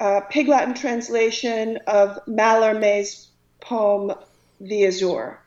uh, 0.00 0.20
Pig 0.28 0.48
Latin 0.48 0.74
translation 0.74 1.78
of 1.86 2.18
Mallarmé's 2.26 3.28
poem 3.60 4.12
"The 4.60 4.86
Azure." 4.86 5.40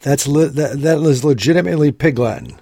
That's 0.00 0.26
le- 0.26 0.50
that, 0.50 0.80
that 0.82 1.00
was 1.00 1.24
legitimately 1.24 1.90
Pig 1.92 2.18
Latin. 2.18 2.60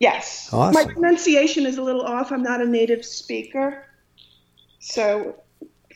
Yes. 0.00 0.50
Awesome. 0.52 0.74
My 0.74 0.92
pronunciation 0.92 1.66
is 1.66 1.78
a 1.78 1.82
little 1.82 2.02
off. 2.02 2.32
I'm 2.32 2.42
not 2.42 2.60
a 2.60 2.66
native 2.66 3.04
speaker. 3.04 3.86
So 4.80 5.36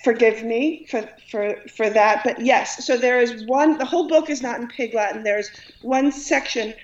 forgive 0.04 0.44
me 0.44 0.86
for, 0.90 1.08
for, 1.30 1.56
for 1.74 1.90
that. 1.90 2.22
But 2.24 2.40
yes, 2.40 2.84
so 2.86 2.96
there 2.96 3.20
is 3.20 3.44
one, 3.46 3.78
the 3.78 3.84
whole 3.84 4.08
book 4.08 4.30
is 4.30 4.42
not 4.42 4.60
in 4.60 4.68
Pig 4.68 4.94
Latin. 4.94 5.22
There's 5.22 5.50
one 5.82 6.12
section 6.12 6.74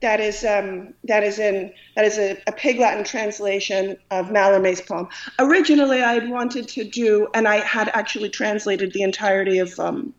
that 0.00 0.20
is 0.20 0.44
um, 0.44 0.92
that 1.04 1.22
is 1.22 1.38
in 1.38 1.72
that 1.96 2.04
is 2.04 2.18
a, 2.18 2.36
a 2.46 2.52
Pig 2.52 2.78
Latin 2.78 3.04
translation 3.04 3.96
of 4.10 4.26
Mallarmé's 4.26 4.82
poem. 4.82 5.08
Originally, 5.38 6.02
I 6.02 6.12
had 6.12 6.28
wanted 6.28 6.68
to 6.68 6.84
do, 6.84 7.26
and 7.32 7.48
I 7.48 7.64
had 7.64 7.88
actually 7.94 8.28
translated 8.28 8.92
the 8.92 9.02
entirety 9.02 9.58
of 9.58 9.80
um, 9.80 10.12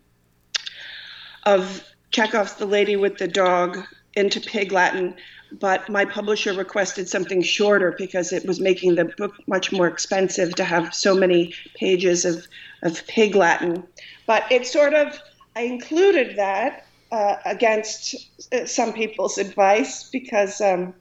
of 1.46 1.84
Chekhov's 2.10 2.56
The 2.56 2.66
Lady 2.66 2.96
with 2.96 3.20
the 3.20 3.28
Dog 3.28 3.78
into 4.16 4.40
Pig 4.40 4.72
Latin, 4.72 5.16
but 5.60 5.88
my 5.90 6.06
publisher 6.06 6.54
requested 6.54 7.08
something 7.08 7.42
shorter 7.42 7.94
because 7.98 8.34
it 8.34 8.46
was 8.46 8.60
making 8.60 8.96
the 8.96 9.06
book 9.06 9.34
much 9.48 9.72
more 9.72 9.88
expensive 9.88 10.56
to 10.56 10.64
have 10.64 10.94
so 10.94 11.16
many 11.16 11.54
pages 11.76 12.26
of, 12.26 12.48
of 12.84 13.06
Pig 13.08 13.36
Latin. 13.36 13.84
But 14.26 14.50
it 14.52 14.66
sort 14.66 14.94
of, 14.94 15.20
I 15.56 15.62
included 15.62 16.38
that 16.38 16.86
uh, 17.12 17.38
against 17.46 18.16
uh, 18.52 18.66
some 18.66 18.94
people's 18.94 19.38
advice 19.38 20.10
because 20.10 20.60
um, 20.62 20.94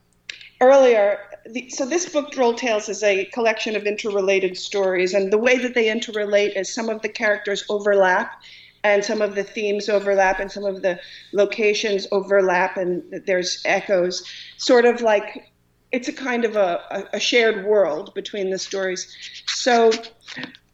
earlier, 0.61 1.19
the, 1.47 1.69
so 1.71 1.87
this 1.87 2.09
book, 2.09 2.31
Droll 2.31 2.55
Tales, 2.55 2.89
is 2.89 3.03
a 3.03 3.25
collection 3.27 3.77
of 3.77 3.85
interrelated 3.85 4.57
stories, 4.57 5.15
and 5.15 5.33
the 5.33 5.39
way 5.39 5.59
that 5.59 5.75
they 5.75 5.87
interrelate 5.87 6.57
is 6.57 6.73
some 6.73 6.89
of 6.89 7.03
the 7.03 7.09
characters 7.09 7.65
overlap 7.69 8.41
and 8.85 9.05
some 9.05 9.23
of 9.23 9.35
the 9.35 9.43
themes 9.43 9.89
overlap 9.89 10.39
and 10.39 10.53
some 10.53 10.65
of 10.65 10.83
the 10.83 11.01
locations 11.33 12.07
overlap 12.13 12.77
and 12.77 13.23
there's 13.27 13.63
echoes. 13.65 14.23
Sort 14.59 14.85
of 14.85 15.01
like 15.01 15.51
it's 15.91 16.09
a 16.09 16.13
kind 16.13 16.45
of 16.45 16.55
a, 16.57 17.09
a 17.13 17.21
shared 17.21 17.65
world 17.65 18.13
between 18.15 18.51
the 18.51 18.59
stories. 18.59 19.09
So 19.47 19.91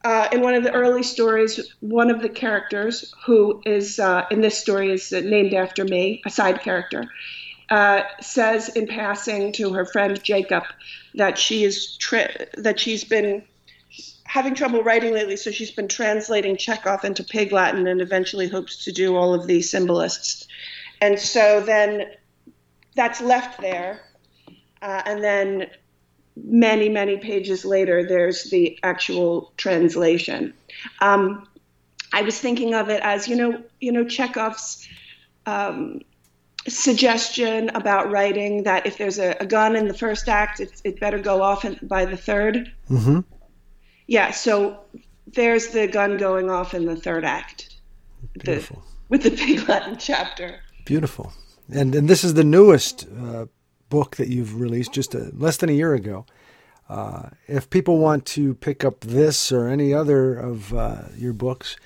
uh, 0.04 0.28
in 0.32 0.40
one 0.40 0.54
of 0.54 0.64
the 0.64 0.72
early 0.72 1.02
stories 1.02 1.74
one 1.80 2.10
of 2.10 2.22
the 2.22 2.28
characters 2.28 3.12
who 3.26 3.62
is 3.66 3.98
uh, 3.98 4.24
in 4.30 4.40
this 4.40 4.58
story 4.58 4.90
is 4.90 5.12
named 5.12 5.54
after 5.54 5.84
me 5.84 6.22
a 6.24 6.30
side 6.30 6.60
character 6.62 7.08
uh, 7.68 8.02
says 8.20 8.70
in 8.70 8.86
passing 8.86 9.52
to 9.52 9.72
her 9.74 9.84
friend 9.84 10.22
jacob 10.24 10.64
that 11.14 11.36
she 11.36 11.64
is 11.64 11.96
tri- 11.98 12.46
that 12.54 12.80
she's 12.80 13.04
been 13.04 13.42
having 14.30 14.54
trouble 14.54 14.80
writing 14.84 15.12
lately, 15.12 15.36
so 15.36 15.50
she's 15.50 15.72
been 15.72 15.88
translating 15.88 16.56
Chekhov 16.56 17.04
into 17.04 17.24
Pig 17.24 17.50
Latin 17.50 17.88
and 17.88 18.00
eventually 18.00 18.46
hopes 18.46 18.84
to 18.84 18.92
do 18.92 19.16
all 19.16 19.34
of 19.34 19.48
the 19.48 19.60
symbolists. 19.60 20.46
And 21.00 21.18
so 21.18 21.60
then 21.60 22.12
that's 22.94 23.20
left 23.20 23.60
there. 23.60 24.02
Uh, 24.80 25.02
and 25.04 25.20
then 25.20 25.66
many, 26.36 26.88
many 26.88 27.16
pages 27.16 27.64
later, 27.64 28.06
there's 28.06 28.44
the 28.50 28.78
actual 28.84 29.52
translation. 29.56 30.54
Um, 31.00 31.48
I 32.12 32.22
was 32.22 32.38
thinking 32.38 32.72
of 32.72 32.88
it 32.88 33.02
as, 33.02 33.26
you 33.26 33.34
know, 33.34 33.64
you 33.80 33.90
know, 33.90 34.04
Chekhov's 34.04 34.86
um, 35.44 36.02
suggestion 36.68 37.70
about 37.70 38.12
writing 38.12 38.62
that 38.62 38.86
if 38.86 38.96
there's 38.96 39.18
a, 39.18 39.36
a 39.40 39.46
gun 39.46 39.74
in 39.74 39.88
the 39.88 39.94
first 39.94 40.28
act, 40.28 40.60
it, 40.60 41.00
better 41.00 41.18
go 41.18 41.42
off 41.42 41.66
by 41.82 42.04
the 42.04 42.16
3rd 42.16 42.70
Mm-hmm. 42.88 43.20
Yeah, 44.10 44.32
so 44.32 44.76
there's 45.28 45.68
the 45.68 45.86
gun 45.86 46.16
going 46.16 46.50
off 46.50 46.74
in 46.74 46.84
the 46.84 46.96
third 46.96 47.24
act. 47.24 47.76
The, 48.34 48.40
Beautiful. 48.40 48.82
with 49.08 49.22
the 49.22 49.30
Pig 49.30 49.68
Latin 49.68 49.98
chapter. 49.98 50.58
Beautiful. 50.84 51.32
And 51.72 51.94
and 51.94 52.08
this 52.08 52.24
is 52.24 52.34
the 52.34 52.42
newest 52.42 53.06
uh, 53.08 53.46
book 53.88 54.16
that 54.16 54.26
you've 54.26 54.60
released 54.60 54.92
just 54.92 55.14
a, 55.14 55.30
less 55.32 55.58
than 55.58 55.68
a 55.68 55.74
year 55.74 55.94
ago. 55.94 56.26
Uh, 56.88 57.30
if 57.46 57.70
people 57.70 57.98
want 57.98 58.26
to 58.26 58.54
pick 58.54 58.84
up 58.84 58.98
this 59.02 59.52
or 59.52 59.68
any 59.68 59.94
other 59.94 60.34
of 60.34 60.74
uh, 60.74 61.02
your 61.16 61.32
books, 61.32 61.76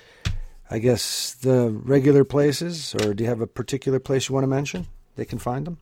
I 0.71 0.79
guess 0.79 1.35
the 1.35 1.69
regular 1.69 2.23
places, 2.23 2.95
or 2.95 3.13
do 3.13 3.23
you 3.23 3.29
have 3.29 3.41
a 3.41 3.45
particular 3.47 3.99
place 3.99 4.29
you 4.29 4.33
want 4.33 4.45
to 4.45 4.47
mention? 4.47 4.87
They 5.15 5.25
can 5.25 5.37
find 5.37 5.67
them. 5.67 5.77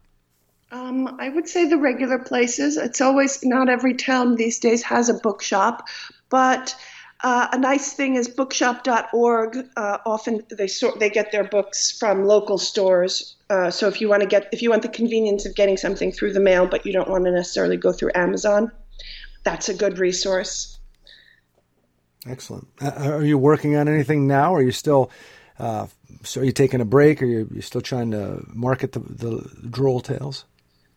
Um, 0.73 1.07
I 1.19 1.29
would 1.29 1.47
say 1.47 1.69
the 1.69 1.77
regular 1.77 2.17
places. 2.17 2.77
It's 2.77 2.99
always 2.99 3.45
not 3.45 3.69
every 3.69 3.93
town 3.93 4.35
these 4.35 4.59
days 4.59 4.81
has 4.81 5.07
a 5.07 5.13
bookshop, 5.13 5.87
but 6.33 6.75
uh, 7.23 7.47
a 7.51 7.57
nice 7.59 7.93
thing 7.93 8.15
is 8.15 8.27
bookshop.org. 8.27 9.57
Uh, 9.77 9.97
often 10.03 10.41
they 10.49 10.65
sort 10.65 10.99
they 10.99 11.11
get 11.11 11.31
their 11.31 11.43
books 11.43 11.95
from 11.99 12.25
local 12.25 12.57
stores. 12.57 13.35
Uh, 13.51 13.69
so 13.69 13.87
if 13.87 14.01
you 14.01 14.09
want 14.09 14.23
to 14.23 14.27
get 14.27 14.49
if 14.51 14.59
you 14.63 14.71
want 14.71 14.81
the 14.81 14.89
convenience 14.89 15.45
of 15.45 15.53
getting 15.53 15.77
something 15.77 16.11
through 16.11 16.33
the 16.33 16.39
mail, 16.39 16.65
but 16.65 16.87
you 16.87 16.91
don't 16.91 17.07
want 17.07 17.23
to 17.25 17.31
necessarily 17.31 17.77
go 17.77 17.91
through 17.91 18.09
Amazon, 18.15 18.71
that's 19.43 19.69
a 19.69 19.75
good 19.75 19.99
resource. 19.99 20.79
Excellent. 22.27 22.67
Uh, 22.81 23.11
are 23.17 23.23
you 23.23 23.37
working 23.37 23.75
on 23.75 23.87
anything 23.87 24.25
now? 24.25 24.53
Or 24.53 24.57
are 24.57 24.63
you 24.63 24.71
still? 24.71 25.11
Uh, 25.59 25.85
so 26.23 26.41
are 26.41 26.45
you 26.45 26.51
taking 26.51 26.81
a 26.81 26.85
break, 26.85 27.21
or 27.21 27.25
you 27.25 27.47
you 27.53 27.61
still 27.61 27.81
trying 27.81 28.09
to 28.09 28.43
market 28.47 28.93
the 28.93 29.01
the 29.01 29.67
droll 29.69 30.01
tales? 30.01 30.45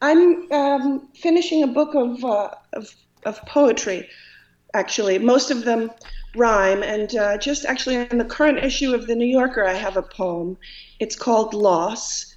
I'm 0.01 0.51
um, 0.51 1.09
finishing 1.14 1.62
a 1.62 1.66
book 1.66 1.94
of, 1.94 2.25
uh, 2.25 2.51
of 2.72 2.94
of 3.27 3.38
poetry. 3.42 4.09
Actually, 4.76 5.18
most 5.18 5.50
of 5.50 5.64
them 5.64 5.90
rhyme, 6.34 6.82
and 6.82 7.16
uh, 7.16 7.38
just 7.38 7.64
actually 7.64 7.96
in 7.96 8.18
the 8.18 8.24
current 8.24 8.58
issue 8.58 8.94
of 8.94 9.06
the 9.06 9.14
New 9.14 9.27
Yorker, 9.27 9.64
I 9.64 9.72
have 9.72 9.96
a 9.96 10.02
poem. 10.02 10.58
It's 11.00 11.16
called 11.16 11.54
"Loss." 11.54 12.35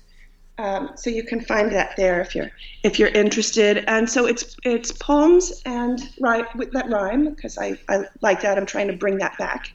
Um, 0.58 0.92
so 0.96 1.10
you 1.10 1.24
can 1.24 1.40
find 1.42 1.72
that 1.72 1.96
there 1.96 2.20
if 2.22 2.36
you're 2.36 2.52
if 2.84 2.98
you're 2.98 3.10
interested. 3.10 3.84
And 3.88 4.10
so 4.10 4.26
it's 4.26 4.56
it's 4.64 4.92
poems 4.92 5.62
and 5.66 6.02
rhyme 6.20 6.46
with 6.56 6.72
that 6.72 6.90
rhyme 6.90 7.34
because 7.34 7.58
I, 7.58 7.78
I 7.90 8.06
like 8.22 8.42
that. 8.42 8.58
I'm 8.58 8.66
trying 8.66 8.88
to 8.88 8.98
bring 8.98 9.18
that 9.18 9.38
back, 9.38 9.72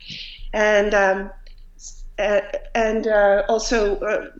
and 0.52 0.94
um, 0.94 1.30
and 2.18 3.06
uh, 3.06 3.42
also 3.48 3.96
uh, 4.00 4.30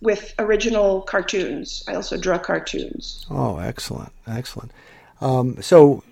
with 0.00 0.34
original 0.38 1.02
cartoons. 1.02 1.82
I 1.88 1.94
also 1.94 2.16
draw 2.16 2.38
cartoons. 2.38 3.26
Oh, 3.30 3.58
excellent, 3.58 4.12
excellent. 4.26 4.70
Um, 5.20 5.60
so, 5.62 6.02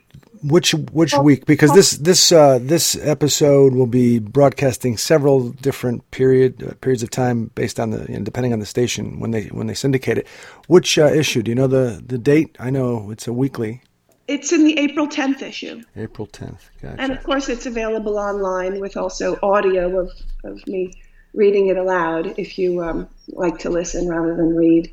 which 0.42 0.72
which 0.72 1.14
week? 1.14 1.46
Because 1.46 1.72
this 1.72 1.92
this 1.92 2.32
uh, 2.32 2.58
this 2.60 2.96
episode 2.96 3.74
will 3.74 3.86
be 3.86 4.18
broadcasting 4.18 4.96
several 4.96 5.50
different 5.50 6.10
period 6.10 6.62
uh, 6.62 6.74
periods 6.80 7.02
of 7.02 7.10
time 7.10 7.50
based 7.54 7.78
on 7.78 7.90
the 7.90 8.06
you 8.08 8.18
know, 8.18 8.24
depending 8.24 8.52
on 8.52 8.58
the 8.58 8.66
station 8.66 9.20
when 9.20 9.30
they 9.30 9.44
when 9.46 9.66
they 9.66 9.74
syndicate 9.74 10.18
it. 10.18 10.26
Which 10.66 10.98
uh, 10.98 11.06
issue? 11.06 11.42
Do 11.42 11.50
you 11.50 11.54
know 11.54 11.66
the 11.66 12.02
the 12.04 12.18
date? 12.18 12.56
I 12.58 12.70
know 12.70 13.10
it's 13.10 13.26
a 13.26 13.32
weekly. 13.32 13.82
It's 14.28 14.52
in 14.52 14.64
the 14.64 14.78
April 14.78 15.08
10th 15.08 15.42
issue. 15.42 15.82
April 15.96 16.26
tenth. 16.26 16.70
Gotcha. 16.80 17.00
And 17.00 17.12
of 17.12 17.22
course, 17.24 17.48
it's 17.48 17.66
available 17.66 18.18
online 18.18 18.80
with 18.80 18.96
also 18.96 19.36
audio 19.42 19.98
of, 19.98 20.10
of 20.44 20.66
me 20.68 20.92
reading 21.34 21.68
it 21.68 21.76
aloud 21.76 22.34
if 22.38 22.56
you 22.58 22.82
um, 22.82 23.08
like 23.28 23.58
to 23.58 23.70
listen 23.70 24.08
rather 24.08 24.36
than 24.36 24.54
read. 24.54 24.90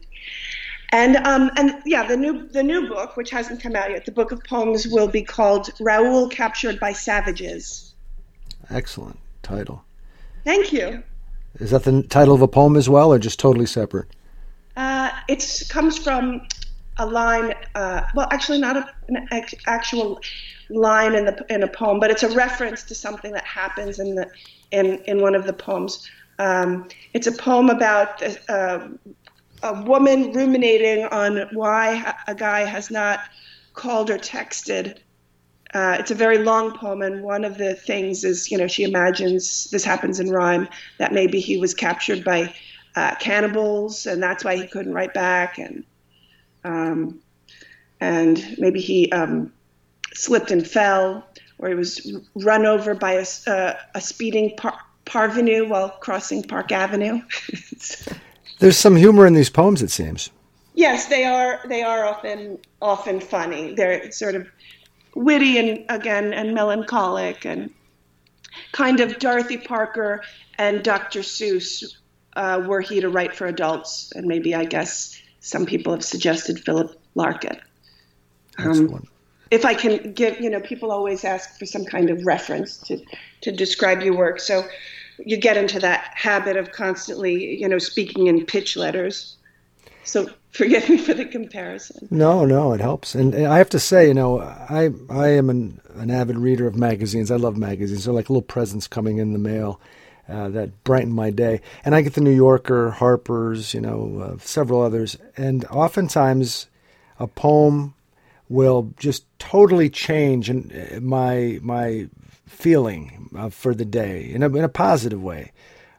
And 0.92 1.18
um, 1.18 1.52
and 1.56 1.82
yeah, 1.86 2.08
the 2.08 2.18
new 2.18 2.48
the 2.48 2.64
new 2.64 2.88
book, 2.88 3.16
which 3.16 3.30
hasn't 3.30 3.62
come 3.62 3.76
out 3.76 3.92
yet, 3.92 4.06
the 4.06 4.12
book 4.12 4.32
of 4.32 4.44
poems 4.44 4.88
will 4.88 5.08
be 5.08 5.22
called 5.22 5.70
Raoul 5.80 6.30
Captured 6.30 6.80
by 6.80 6.94
Savages. 6.94 7.94
Excellent 8.70 9.20
title. 9.44 9.84
Thank 10.46 10.74
you. 10.74 11.04
Is 11.60 11.72
that 11.72 11.84
the 11.84 12.04
title 12.04 12.34
of 12.34 12.42
a 12.42 12.48
poem 12.48 12.76
as 12.76 12.90
well, 12.90 13.12
or 13.14 13.20
just 13.20 13.40
totally 13.40 13.66
separate? 13.66 14.08
Uh, 14.78 15.12
it 15.28 15.64
comes 15.70 15.98
from 15.98 16.48
a 16.98 17.06
line, 17.06 17.54
uh, 17.76 18.02
well, 18.16 18.28
actually 18.32 18.60
not 18.60 18.78
a, 18.78 18.90
an 19.08 19.28
actual 19.68 20.20
line 20.70 21.16
in 21.16 21.26
the 21.26 21.46
in 21.50 21.64
a 21.64 21.68
poem, 21.68 22.00
but 22.00 22.12
it's 22.12 22.24
a 22.24 22.30
reference 22.36 22.84
to 22.84 22.96
something 22.96 23.32
that 23.32 23.46
happens 23.46 24.00
in 24.00 24.16
the 24.16 24.30
in 24.72 25.00
in 25.06 25.22
one 25.22 25.36
of 25.36 25.46
the 25.46 25.54
poems. 25.54 26.10
Um, 26.38 26.88
it's 27.14 27.28
a 27.28 27.34
poem 27.34 27.70
about 27.70 28.24
uh, 28.48 28.88
a 29.64 29.82
woman 29.84 30.32
ruminating 30.32 31.06
on 31.06 31.48
why 31.54 32.16
a 32.28 32.36
guy 32.36 32.62
has 32.62 32.90
not 32.90 33.22
called 33.74 34.10
or 34.10 34.18
texted. 34.18 35.00
Uh, 35.74 35.98
it's 36.00 36.12
a 36.12 36.16
very 36.16 36.40
long 36.40 36.76
poem, 36.76 37.02
and 37.02 37.22
one 37.22 37.46
of 37.46 37.58
the 37.58 37.76
things 37.76 38.24
is, 38.24 38.50
you 38.50 38.58
know, 38.58 38.68
she 38.68 38.84
imagines 38.84 39.70
this 39.72 39.84
happens 39.84 40.20
in 40.20 40.30
rhyme 40.30 40.68
that 40.98 41.14
maybe 41.14 41.40
he 41.40 41.58
was 41.58 41.74
captured 41.74 42.24
by 42.24 42.54
uh, 42.96 43.14
cannibals, 43.16 44.06
and 44.06 44.22
that's 44.22 44.44
why 44.44 44.56
he 44.56 44.66
couldn't 44.68 44.94
write 44.94 45.14
back, 45.14 45.60
and 45.60 45.84
um, 46.64 47.20
and 48.00 48.56
maybe 48.58 48.82
he 48.82 49.12
um, 49.12 49.54
slipped 50.14 50.50
and 50.50 50.68
fell, 50.68 51.28
or 51.60 51.70
he 51.70 51.76
was 51.76 52.18
run 52.34 52.66
over 52.66 52.96
by 52.96 53.14
a, 53.14 53.26
uh, 53.46 53.74
a 53.94 54.02
speeding 54.02 54.56
par- 54.58 54.80
parvenu 55.06 55.70
while 55.70 55.90
crossing 55.90 56.42
Park 56.42 56.72
Avenue. 56.72 57.22
There's 58.60 58.78
some 58.78 58.96
humor 58.96 59.26
in 59.26 59.34
these 59.34 59.50
poems, 59.50 59.82
it 59.82 59.92
seems. 59.92 60.30
yes, 60.76 61.08
they 61.08 61.26
are. 61.26 61.62
They 61.66 61.82
are 61.82 62.06
often 62.06 62.60
often 62.82 63.20
funny. 63.20 63.74
They're 63.74 64.12
sort 64.12 64.36
of 64.36 64.48
witty 65.16 65.58
and 65.58 65.86
again 65.90 66.34
and 66.34 66.54
melancholic 66.54 67.46
and 67.46 67.72
kind 68.72 69.00
of 69.00 69.20
Dorothy 69.20 69.58
Parker 69.58 70.24
and 70.58 70.84
Dr. 70.84 71.22
Seuss 71.22 71.84
uh, 72.36 72.64
were 72.66 72.82
he 72.82 73.02
to 73.02 73.10
write 73.10 73.36
for 73.36 73.48
adults, 73.48 74.12
and 74.16 74.28
maybe 74.28 74.54
I 74.54 74.66
guess 74.66 75.20
some 75.40 75.66
people 75.66 75.94
have 75.94 76.04
suggested 76.04 76.60
Philip 76.60 77.00
Larkin. 77.16 77.60
Um, 78.58 79.08
if 79.52 79.66
I 79.66 79.74
can 79.74 80.14
give, 80.14 80.40
you 80.40 80.50
know, 80.50 80.60
people 80.60 80.92
always 80.92 81.24
ask 81.24 81.58
for 81.58 81.66
some 81.66 81.86
kind 81.86 82.10
of 82.10 82.26
reference 82.26 82.78
to, 82.78 83.00
to 83.42 83.52
describe 83.52 84.02
your 84.02 84.16
work. 84.16 84.40
So 84.40 84.68
you 85.26 85.38
get 85.38 85.58
into 85.58 85.80
that 85.80 86.12
habit 86.14 86.58
of 86.58 86.72
constantly, 86.72 87.60
you 87.60 87.68
know, 87.68 87.80
speaking 87.80 88.28
in 88.28 88.46
pitch 88.46 88.76
letters. 88.78 89.36
So 90.04 90.30
forgive 90.52 90.90
me 90.90 90.98
for 90.98 91.14
the 91.14 91.26
comparison. 91.26 92.08
No, 92.10 92.46
no, 92.46 92.74
it 92.74 92.82
helps. 92.82 93.16
And, 93.16 93.36
and 93.36 93.48
I 93.48 93.58
have 93.58 93.70
to 93.70 93.80
say, 93.80 94.08
you 94.08 94.14
know, 94.14 94.40
I 94.40 94.90
I 95.10 95.30
am 95.30 95.50
an, 95.50 95.82
an 95.96 96.10
avid 96.10 96.38
reader 96.38 96.68
of 96.68 96.76
magazines. 96.76 97.32
I 97.32 97.36
love 97.36 97.58
magazines. 97.58 98.06
They're 98.06 98.14
like 98.14 98.30
little 98.30 98.42
presents 98.42 98.88
coming 98.88 99.18
in 99.18 99.34
the 99.34 99.40
mail 99.40 99.80
uh, 100.28 100.50
that 100.50 100.84
brighten 100.84 101.12
my 101.12 101.30
day. 101.30 101.62
And 101.84 101.94
I 101.94 102.02
get 102.02 102.14
the 102.14 102.22
New 102.22 102.36
Yorker, 102.36 102.92
Harper's, 102.92 103.74
you 103.74 103.82
know, 103.82 104.20
uh, 104.20 104.38
several 104.40 104.82
others. 104.82 105.18
And 105.38 105.66
oftentimes, 105.66 106.68
a 107.20 107.28
poem 107.28 107.94
will 108.48 108.94
just 108.98 109.26
totally 109.38 109.90
change 109.90 110.50
in, 110.50 110.72
uh, 110.72 111.00
my 111.02 111.60
my 111.62 112.10
feeling 112.50 113.30
uh, 113.36 113.50
for 113.50 113.74
the 113.74 113.86
day 113.86 114.30
in 114.32 114.44
a, 114.44 114.48
in 114.48 114.64
a 114.64 114.70
positive 114.70 115.22
way. 115.22 115.52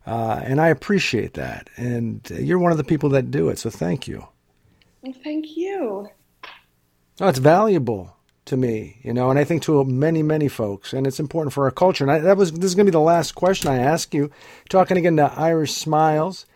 Uh, 0.07 0.41
and 0.43 0.61
I 0.61 0.69
appreciate 0.69 1.35
that. 1.35 1.71
And 1.77 2.29
you're 2.31 2.59
one 2.59 2.73
of 2.73 2.79
the 2.79 2.85
people 2.85 3.11
that 3.11 3.31
do 3.31 3.49
it. 3.49 3.59
So 3.59 3.71
thank 3.71 4.09
you. 4.09 4.27
Well, 5.03 5.15
thank 5.25 5.57
you. 5.57 6.09
Oh, 7.21 7.29
it's 7.29 7.39
valuable 7.39 8.17
to 8.47 8.57
me, 8.57 8.99
you 9.03 9.13
know, 9.13 9.31
and 9.31 9.39
I 9.39 9.45
think 9.45 9.63
to 9.63 9.85
many, 9.85 10.23
many 10.23 10.49
folks, 10.49 10.93
and 10.93 11.07
it's 11.07 11.21
important 11.21 11.53
for 11.53 11.65
our 11.65 11.71
culture. 11.71 12.03
And 12.03 12.11
I, 12.11 12.19
that 12.19 12.37
was 12.37 12.51
this 12.53 12.65
is 12.65 12.75
going 12.75 12.87
to 12.87 12.91
be 12.91 12.95
the 12.95 13.01
last 13.01 13.33
question 13.33 13.71
I 13.71 13.79
ask 13.79 14.13
you. 14.15 14.31
Talking 14.69 14.97
again 14.97 15.17
to 15.17 15.33
Iris 15.37 15.85
Smyles, 15.85 16.47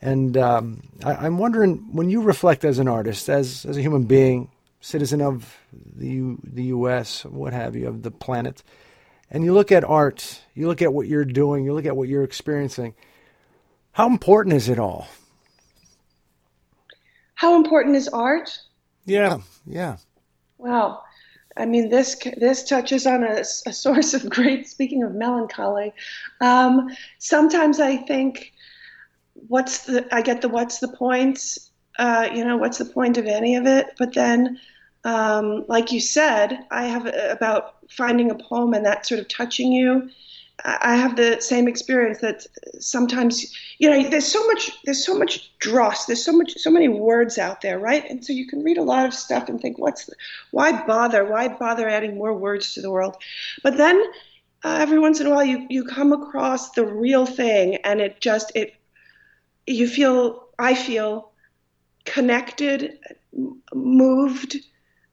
and 0.00 0.36
um, 0.36 0.82
I, 1.04 1.14
I'm 1.14 1.38
wondering 1.38 1.92
when 1.92 2.10
you 2.10 2.22
reflect 2.22 2.64
as 2.64 2.78
an 2.78 2.86
artist, 2.86 3.28
as 3.28 3.64
as 3.64 3.76
a 3.76 3.82
human 3.82 4.04
being, 4.04 4.50
citizen 4.80 5.20
of 5.20 5.58
the 5.72 6.08
U, 6.08 6.38
the 6.42 6.64
U.S., 6.64 7.24
what 7.24 7.52
have 7.52 7.74
you, 7.74 7.88
of 7.88 8.02
the 8.02 8.10
planet, 8.10 8.62
and 9.30 9.44
you 9.44 9.52
look 9.52 9.70
at 9.70 9.84
art, 9.84 10.40
you 10.54 10.66
look 10.66 10.82
at 10.82 10.92
what 10.92 11.06
you're 11.06 11.24
doing, 11.24 11.64
you 11.64 11.72
look 11.72 11.86
at 11.86 11.96
what 11.96 12.08
you're 12.08 12.24
experiencing. 12.24 12.94
How 13.92 14.06
important 14.06 14.54
is 14.56 14.68
it 14.68 14.78
all? 14.78 15.08
How 17.34 17.56
important 17.56 17.96
is 17.96 18.08
art? 18.08 18.58
Yeah, 19.06 19.38
yeah. 19.66 19.96
Wow. 20.58 21.02
I 21.56 21.66
mean, 21.66 21.88
this 21.88 22.16
this 22.36 22.64
touches 22.64 23.06
on 23.06 23.24
a, 23.24 23.40
a 23.40 23.72
source 23.72 24.14
of 24.14 24.28
great. 24.28 24.68
Speaking 24.68 25.02
of 25.02 25.14
melancholy, 25.14 25.92
um, 26.40 26.88
sometimes 27.18 27.80
I 27.80 27.96
think, 27.96 28.52
what's 29.48 29.86
the? 29.86 30.06
I 30.14 30.22
get 30.22 30.42
the 30.42 30.48
what's 30.48 30.78
the 30.78 30.88
point? 30.88 31.58
Uh, 31.98 32.28
you 32.32 32.44
know, 32.44 32.56
what's 32.56 32.78
the 32.78 32.84
point 32.84 33.18
of 33.18 33.26
any 33.26 33.56
of 33.56 33.66
it? 33.66 33.88
But 33.98 34.14
then, 34.14 34.60
um, 35.04 35.64
like 35.68 35.92
you 35.92 36.00
said, 36.00 36.64
I 36.70 36.84
have 36.84 37.06
about 37.06 37.79
finding 37.90 38.30
a 38.30 38.34
poem 38.34 38.74
and 38.74 38.84
that 38.86 39.06
sort 39.06 39.20
of 39.20 39.28
touching 39.28 39.72
you. 39.72 40.10
I 40.64 40.94
have 40.94 41.16
the 41.16 41.40
same 41.40 41.66
experience 41.68 42.18
that 42.18 42.46
sometimes 42.78 43.54
you 43.78 43.88
know 43.88 44.08
there's 44.10 44.26
so 44.26 44.46
much 44.46 44.70
there's 44.84 45.02
so 45.02 45.16
much 45.16 45.50
dross 45.58 46.04
there's 46.04 46.22
so 46.22 46.32
much 46.32 46.52
so 46.58 46.70
many 46.70 46.86
words 46.86 47.38
out 47.38 47.62
there 47.62 47.78
right 47.78 48.04
and 48.10 48.22
so 48.22 48.34
you 48.34 48.46
can 48.46 48.62
read 48.62 48.76
a 48.76 48.82
lot 48.82 49.06
of 49.06 49.14
stuff 49.14 49.48
and 49.48 49.58
think 49.58 49.78
what's 49.78 50.04
the, 50.04 50.14
why 50.50 50.84
bother 50.84 51.24
why 51.24 51.48
bother 51.48 51.88
adding 51.88 52.16
more 52.16 52.34
words 52.34 52.74
to 52.74 52.82
the 52.82 52.90
world 52.90 53.16
but 53.62 53.78
then 53.78 54.02
uh, 54.62 54.76
every 54.78 54.98
once 54.98 55.18
in 55.18 55.26
a 55.26 55.30
while 55.30 55.44
you 55.44 55.66
you 55.70 55.82
come 55.82 56.12
across 56.12 56.72
the 56.72 56.84
real 56.84 57.24
thing 57.24 57.76
and 57.76 58.02
it 58.02 58.20
just 58.20 58.52
it 58.54 58.74
you 59.66 59.88
feel 59.88 60.48
I 60.58 60.74
feel 60.74 61.30
connected 62.04 62.98
moved 63.74 64.56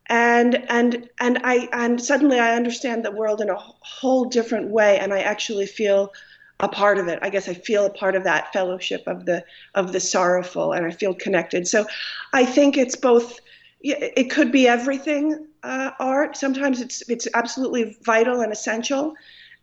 and 0.10 0.64
and 0.70 1.10
and 1.20 1.40
I 1.44 1.68
and 1.74 2.02
suddenly 2.02 2.40
I 2.40 2.56
understand 2.56 3.04
the 3.04 3.12
world 3.12 3.42
in 3.42 3.50
a 3.50 3.56
whole 3.58 4.26
different 4.26 4.70
way, 4.70 4.98
and 5.00 5.14
I 5.14 5.20
actually 5.20 5.66
feel 5.66 6.14
a 6.60 6.68
part 6.68 6.98
of 6.98 7.08
it. 7.08 7.20
I 7.22 7.30
guess 7.30 7.48
I 7.48 7.54
feel 7.54 7.86
a 7.86 7.90
part 7.90 8.16
of 8.16 8.24
that 8.24 8.52
fellowship 8.54 9.04
of 9.06 9.26
the 9.26 9.44
of 9.76 9.92
the 9.92 10.00
sorrowful, 10.00 10.74
and 10.74 10.86
I 10.86 10.92
feel 10.92 11.14
connected. 11.14 11.68
So, 11.68 11.86
I 12.34 12.46
think 12.46 12.78
it's 12.78 12.96
both. 12.96 13.40
It 13.82 14.32
could 14.32 14.52
be 14.52 14.68
everything. 14.68 15.48
Uh, 15.64 15.92
art. 16.00 16.38
Sometimes 16.38 16.82
it's 16.82 17.08
it's 17.10 17.28
absolutely 17.34 17.98
vital 18.04 18.42
and 18.42 18.52
essential, 18.52 19.14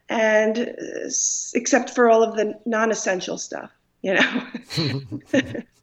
and 0.09 0.59
uh, 0.59 1.11
except 1.55 1.91
for 1.91 2.11
all 2.11 2.23
of 2.23 2.37
the 2.37 2.59
non-essential 2.67 3.39
stuff, 3.39 3.71
you 4.03 4.15
know. 4.15 4.47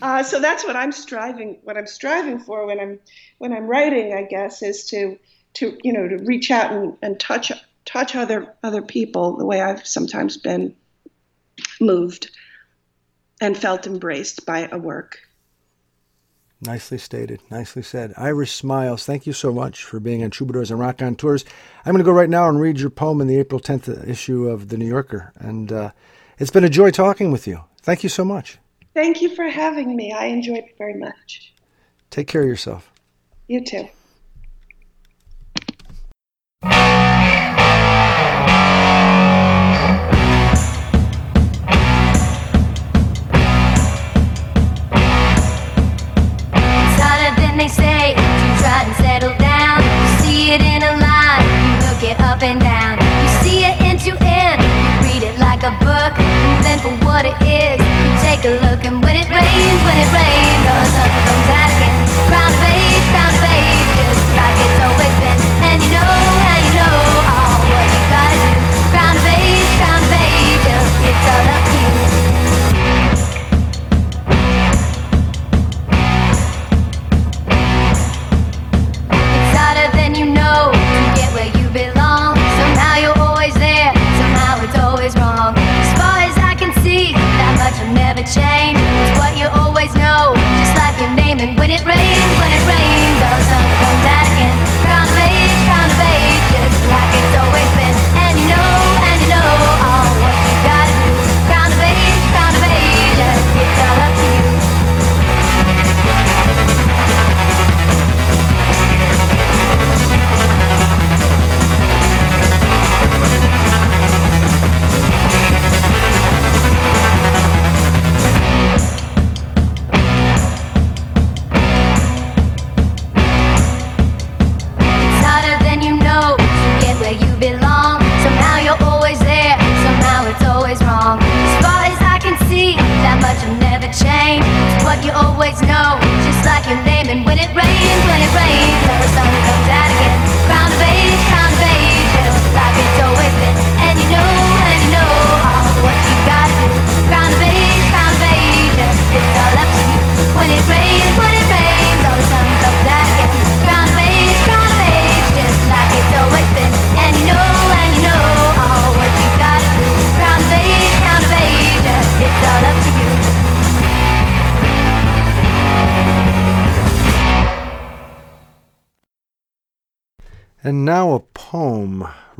Uh, 0.00 0.22
so 0.22 0.40
that's 0.40 0.64
what 0.64 0.76
I'm 0.76 0.92
striving 0.92 1.58
what 1.62 1.76
I'm 1.76 1.86
striving 1.86 2.38
for 2.38 2.66
when 2.66 2.80
I'm 2.80 3.00
when 3.38 3.52
I'm 3.52 3.66
writing, 3.66 4.14
I 4.14 4.22
guess, 4.22 4.62
is 4.62 4.86
to 4.86 5.18
to 5.54 5.76
you 5.82 5.92
know 5.92 6.08
to 6.08 6.16
reach 6.24 6.50
out 6.50 6.72
and, 6.72 6.96
and 7.02 7.18
touch 7.18 7.52
touch 7.84 8.14
other 8.14 8.54
other 8.62 8.82
people 8.82 9.36
the 9.36 9.46
way 9.46 9.60
I've 9.60 9.86
sometimes 9.86 10.36
been 10.36 10.74
moved 11.80 12.30
and 13.40 13.56
felt 13.56 13.86
embraced 13.86 14.46
by 14.46 14.68
a 14.70 14.78
work. 14.78 15.18
Nicely 16.62 16.98
stated. 16.98 17.40
Nicely 17.50 17.82
said. 17.82 18.12
Iris 18.18 18.60
Smyles, 18.60 19.04
thank 19.04 19.26
you 19.26 19.32
so 19.32 19.50
much 19.50 19.82
for 19.82 19.98
being 19.98 20.22
on 20.22 20.30
Troubadours 20.30 20.70
and 20.70 20.78
Raconteurs. 20.78 21.42
I'm 21.86 21.92
going 21.92 22.04
to 22.04 22.04
go 22.04 22.12
right 22.12 22.28
now 22.28 22.50
and 22.50 22.60
read 22.60 22.78
your 22.78 22.90
poem 22.90 23.22
in 23.22 23.28
the 23.28 23.38
April 23.38 23.60
10th 23.60 24.06
issue 24.06 24.46
of 24.46 24.68
The 24.68 24.76
New 24.76 24.86
Yorker. 24.86 25.32
And 25.36 25.72
uh, 25.72 25.92
it's 26.38 26.50
been 26.50 26.64
a 26.64 26.68
joy 26.68 26.90
talking 26.90 27.30
with 27.30 27.46
you. 27.46 27.64
Thank 27.80 28.02
you 28.02 28.10
so 28.10 28.26
much. 28.26 28.58
Thank 28.94 29.22
you 29.22 29.34
for 29.34 29.44
having 29.44 29.94
me. 29.94 30.12
I 30.12 30.26
enjoyed 30.26 30.64
it 30.64 30.74
very 30.78 30.94
much. 30.94 31.54
Take 32.10 32.26
care 32.26 32.42
of 32.42 32.48
yourself. 32.48 32.90
You 33.46 33.64
too. 33.64 33.88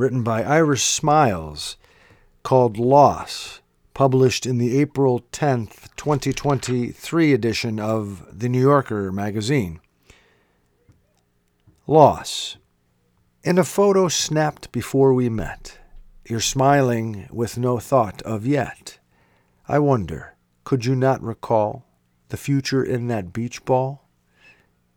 Written 0.00 0.22
by 0.22 0.42
Iris 0.42 0.82
Smyles 0.82 1.76
called 2.42 2.78
Loss, 2.78 3.60
published 3.92 4.46
in 4.46 4.56
the 4.56 4.78
April 4.80 5.26
10th, 5.30 5.94
2023 5.94 7.34
edition 7.34 7.78
of 7.78 8.24
The 8.32 8.48
New 8.48 8.62
Yorker 8.62 9.12
magazine. 9.12 9.78
Loss. 11.86 12.56
In 13.44 13.58
a 13.58 13.62
photo 13.62 14.08
snapped 14.08 14.72
before 14.72 15.12
we 15.12 15.28
met, 15.28 15.78
you're 16.24 16.40
smiling 16.40 17.28
with 17.30 17.58
no 17.58 17.78
thought 17.78 18.22
of 18.22 18.46
yet. 18.46 18.98
I 19.68 19.80
wonder, 19.80 20.34
could 20.64 20.86
you 20.86 20.96
not 20.96 21.22
recall 21.22 21.84
the 22.30 22.38
future 22.38 22.82
in 22.82 23.08
that 23.08 23.34
beach 23.34 23.66
ball? 23.66 24.08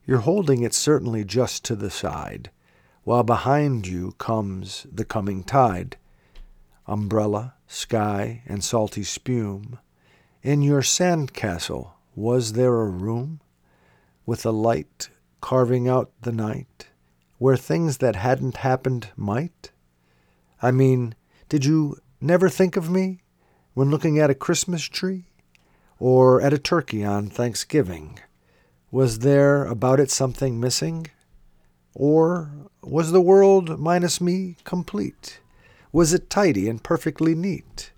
You're 0.08 0.20
holding 0.20 0.64
it 0.64 0.74
certainly 0.74 1.26
just 1.26 1.66
to 1.66 1.76
the 1.76 1.90
side 1.90 2.52
while 3.04 3.24
behind 3.24 3.86
you 3.86 4.14
comes 4.18 4.88
the 4.92 5.06
coming 5.06 5.44
tide. 5.44 5.98
Umbrella, 6.88 7.56
sky, 7.68 8.42
and 8.46 8.64
salty 8.64 9.04
spume. 9.04 9.80
In 10.42 10.62
your 10.62 10.82
sand 10.82 11.34
castle, 11.34 11.96
was 12.16 12.54
there 12.54 12.82
a 12.82 12.90
room 12.90 13.40
with 14.26 14.46
a 14.46 14.52
light 14.52 15.10
carving 15.42 15.88
out 15.88 16.12
the 16.22 16.32
night 16.32 16.88
where 17.38 17.58
things 17.58 17.98
that 17.98 18.16
hadn't 18.16 18.58
happened 18.58 19.10
might? 19.18 19.72
I 20.62 20.72
mean, 20.72 21.16
did 21.50 21.66
you 21.66 21.98
never 22.22 22.48
think 22.48 22.78
of 22.78 22.90
me 22.90 23.22
when 23.74 23.90
looking 23.90 24.20
at 24.20 24.30
a 24.30 24.36
Christmas 24.36 24.84
tree 24.84 25.26
or 26.00 26.42
at 26.42 26.54
a 26.54 26.58
turkey 26.58 27.04
on 27.04 27.30
Thanksgiving? 27.30 28.20
Was 28.92 29.20
there 29.20 29.66
about 29.66 30.00
it 30.00 30.12
something 30.12 30.60
missing? 30.60 31.08
Or 31.96 32.52
was 32.82 33.12
the 33.12 33.22
world 33.22 33.80
minus 33.80 34.20
me 34.20 34.58
complete? 34.64 35.40
Was 35.92 36.14
it 36.14 36.30
tidy 36.30 36.68
and 36.68 36.84
perfectly 36.84 37.36
neat? 37.36 37.92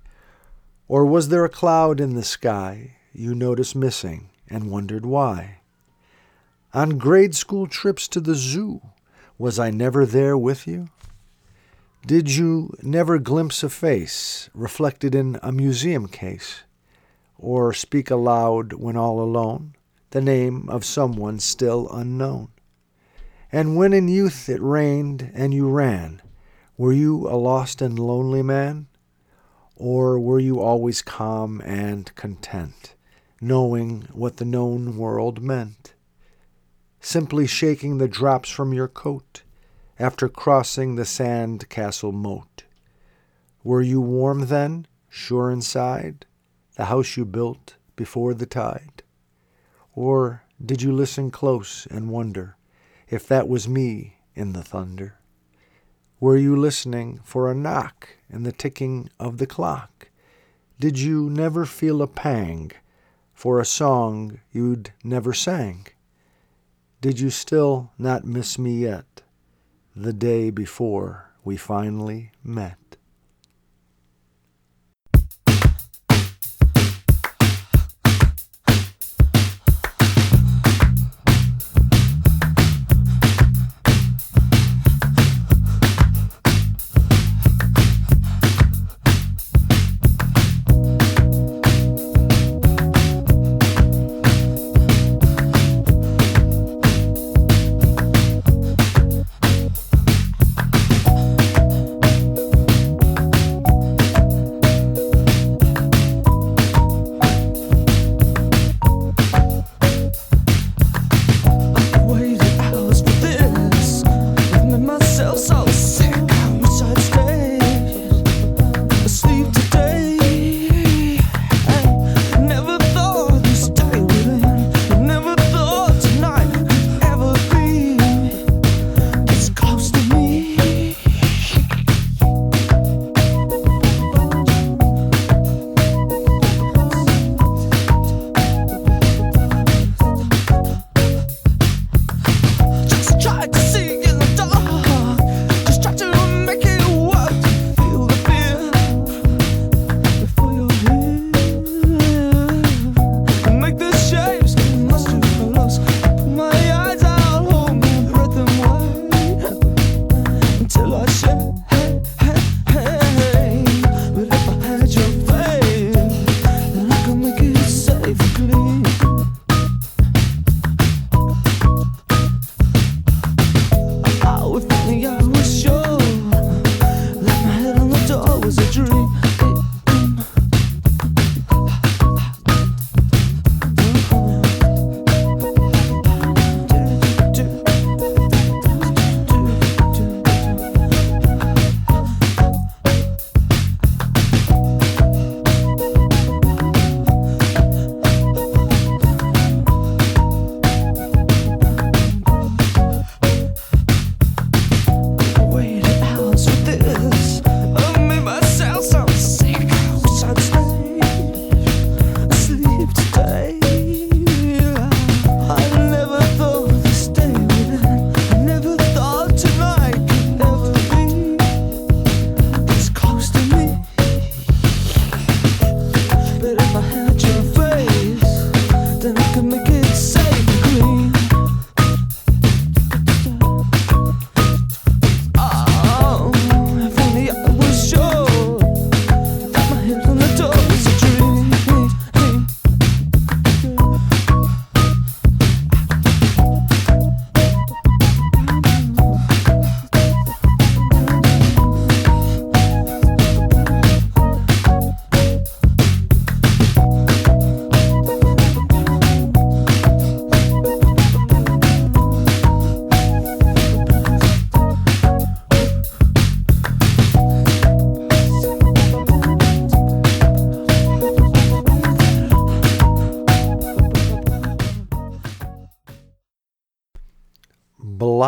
Or 0.88 1.06
was 1.06 1.30
there 1.30 1.46
a 1.46 1.50
cloud 1.50 2.00
in 2.00 2.14
the 2.14 2.24
sky 2.24 2.98
you 3.14 3.34
noticed 3.34 3.76
missing 3.76 4.30
and 4.50 4.70
wondered 4.70 5.06
why? 5.06 5.60
On 6.74 6.98
grade 6.98 7.36
school 7.36 7.68
trips 7.68 8.08
to 8.10 8.20
the 8.20 8.36
zoo, 8.36 8.82
was 9.38 9.58
I 9.58 9.72
never 9.72 10.06
there 10.06 10.38
with 10.38 10.68
you? 10.68 10.89
Did 12.06 12.36
you 12.36 12.76
never 12.84 13.18
glimpse 13.18 13.64
a 13.64 13.70
face 13.70 14.50
reflected 14.54 15.16
in 15.16 15.39
a 15.41 15.52
museum 15.52 16.08
case? 16.08 16.64
Or 17.39 17.74
speak 17.74 18.12
aloud 18.12 18.74
when 18.74 18.96
all 18.98 19.22
alone 19.22 19.76
the 20.12 20.22
name 20.22 20.70
of 20.70 20.86
someone 20.86 21.39
still 21.39 21.89
unknown? 21.91 22.50
And 23.56 23.78
when 23.78 23.93
in 23.93 24.10
youth 24.10 24.49
it 24.49 24.62
rained 24.62 25.32
and 25.34 25.53
you 25.53 25.70
ran, 25.70 26.22
were 26.76 26.91
you 26.91 27.26
a 27.30 27.39
lost 27.39 27.82
and 27.82 27.97
lonely 27.97 28.41
man? 28.41 28.88
Or 29.78 30.20
were 30.20 30.41
you 30.41 30.60
always 30.60 31.01
calm 31.01 31.62
and 31.62 32.14
content, 32.16 32.95
knowing 33.39 34.10
what 34.12 34.36
the 34.36 34.43
known 34.43 34.97
world 34.97 35.41
meant? 35.41 35.93
Simply 36.99 37.47
shaking 37.47 37.97
the 37.97 38.10
drops 38.10 38.49
from 38.49 38.74
your 38.74 38.89
coat 38.89 39.43
after 39.97 40.28
crossing 40.28 40.95
the 40.95 41.06
sand 41.06 41.70
castle 41.70 42.12
moat. 42.12 42.66
Were 43.64 43.82
you 43.82 44.01
warm 44.01 44.47
then, 44.47 44.86
sure 45.08 45.49
inside, 45.49 46.26
the 46.76 46.86
house 46.91 47.16
you 47.16 47.24
built 47.24 47.78
before 47.95 48.34
the 48.34 48.45
tide? 48.45 49.01
Or 49.93 50.43
did 50.62 50.82
you 50.82 50.91
listen 50.91 51.32
close 51.32 51.88
and 51.89 52.10
wonder? 52.10 52.58
If 53.10 53.28
that 53.28 53.47
was 53.47 53.68
me 53.68 54.18
in 54.36 54.53
the 54.53 54.64
thunder? 54.64 55.20
Were 56.20 56.38
you 56.38 56.56
listening 56.56 57.20
for 57.24 57.49
a 57.51 57.56
knock 57.56 58.10
and 58.30 58.45
the 58.45 58.51
ticking 58.51 59.10
of 59.20 59.38
the 59.38 59.47
clock? 59.47 60.10
Did 60.80 60.97
you 60.99 61.30
never 61.30 61.66
feel 61.66 62.01
a 62.01 62.08
pang 62.08 62.72
for 63.34 63.60
a 63.60 63.66
song 63.66 64.39
you'd 64.51 64.91
never 65.03 65.34
sang? 65.34 65.88
Did 67.01 67.20
you 67.20 67.30
still 67.30 67.91
not 67.97 68.26
miss 68.26 68.58
me 68.58 68.80
yet, 68.80 69.22
the 69.95 70.14
day 70.14 70.49
before 70.49 71.32
we 71.43 71.58
finally 71.58 72.32
met? 72.43 72.85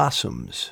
Blossoms. 0.07 0.71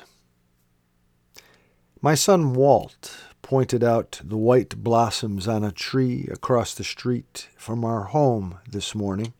My 2.00 2.14
son 2.14 2.54
Walt 2.54 3.14
pointed 3.42 3.84
out 3.84 4.18
the 4.24 4.38
white 4.38 4.82
blossoms 4.82 5.46
on 5.46 5.62
a 5.62 5.70
tree 5.70 6.26
across 6.32 6.72
the 6.72 6.82
street 6.82 7.50
from 7.54 7.84
our 7.84 8.04
home 8.04 8.60
this 8.66 8.94
morning. 8.94 9.34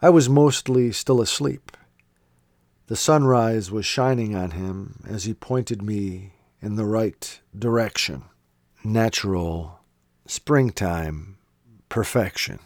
I 0.00 0.08
was 0.08 0.30
mostly 0.30 0.92
still 0.92 1.20
asleep. 1.20 1.76
The 2.86 2.96
sunrise 2.96 3.70
was 3.70 3.84
shining 3.84 4.34
on 4.34 4.52
him 4.52 5.04
as 5.06 5.24
he 5.24 5.34
pointed 5.34 5.82
me 5.82 6.32
in 6.62 6.76
the 6.76 6.86
right 6.86 7.38
direction. 7.54 8.22
Natural, 8.82 9.80
springtime, 10.26 11.36
perfection. 11.90 12.60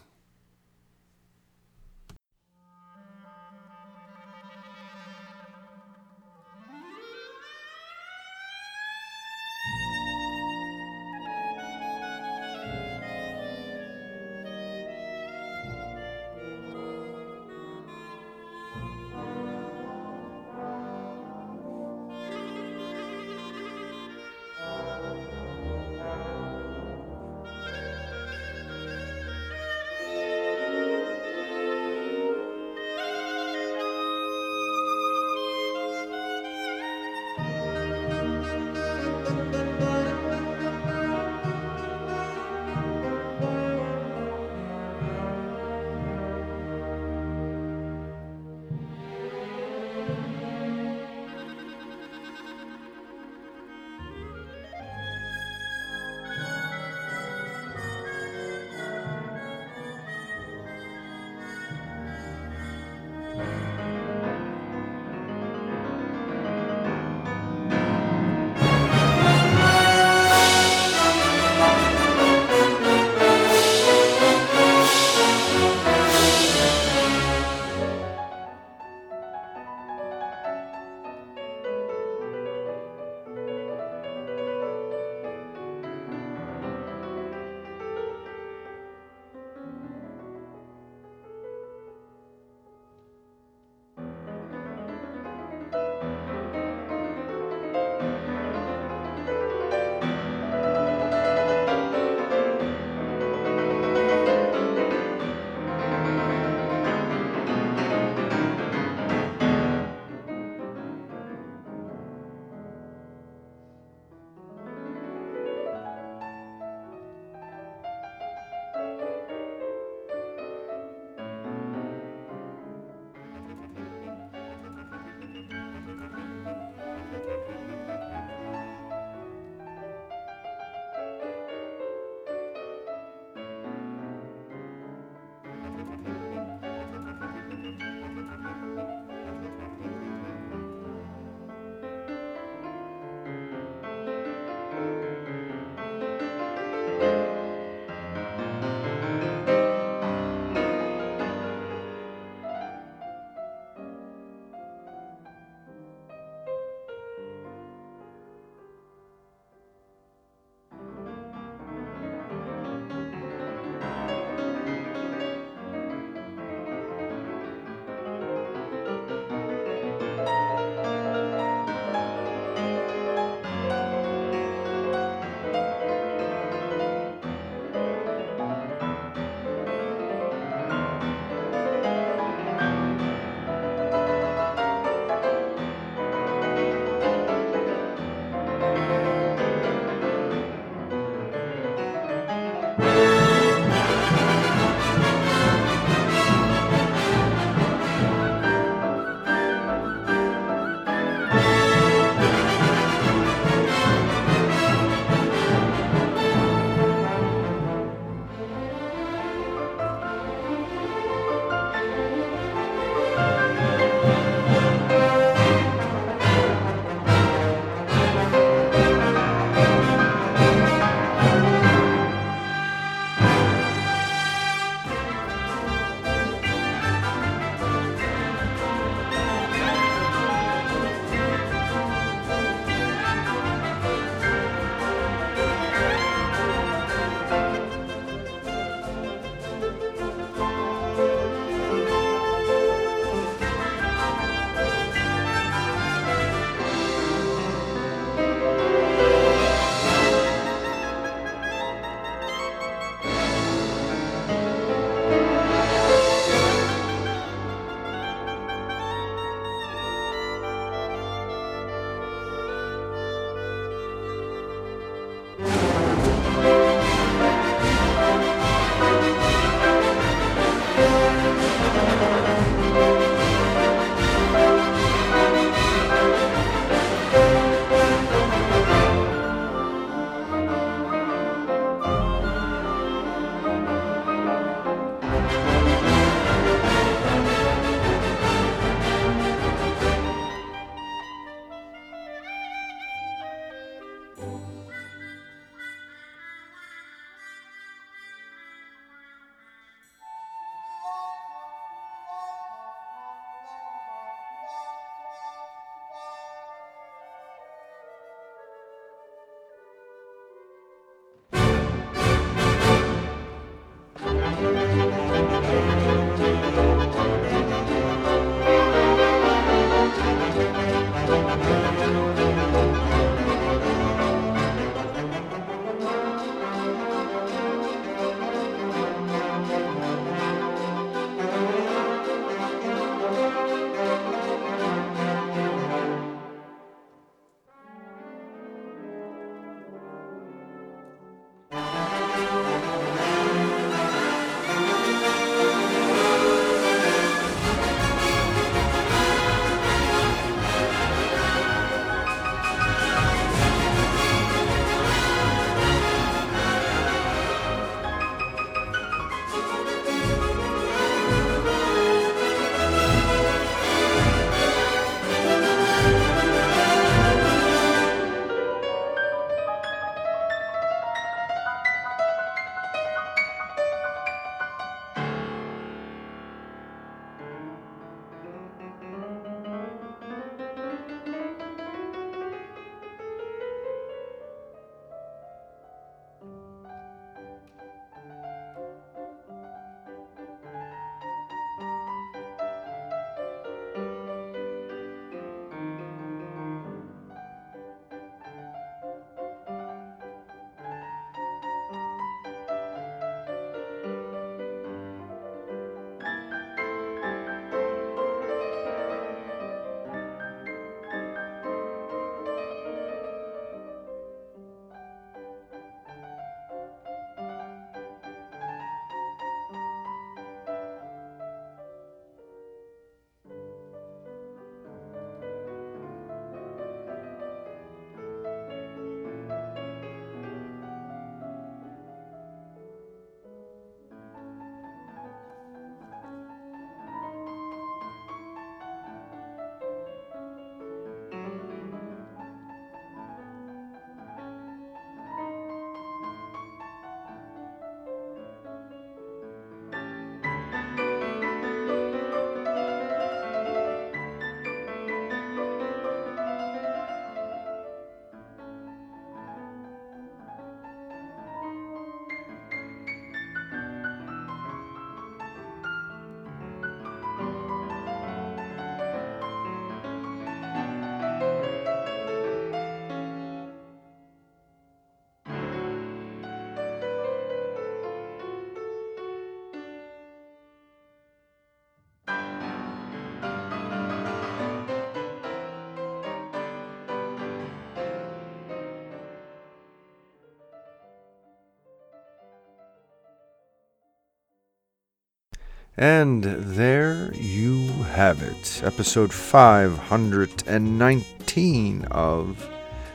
And 495.76 496.22
there 496.22 497.12
you 497.14 497.66
have 497.94 498.22
it, 498.22 498.62
episode 498.62 499.12
519 499.12 501.84
of 501.90 502.48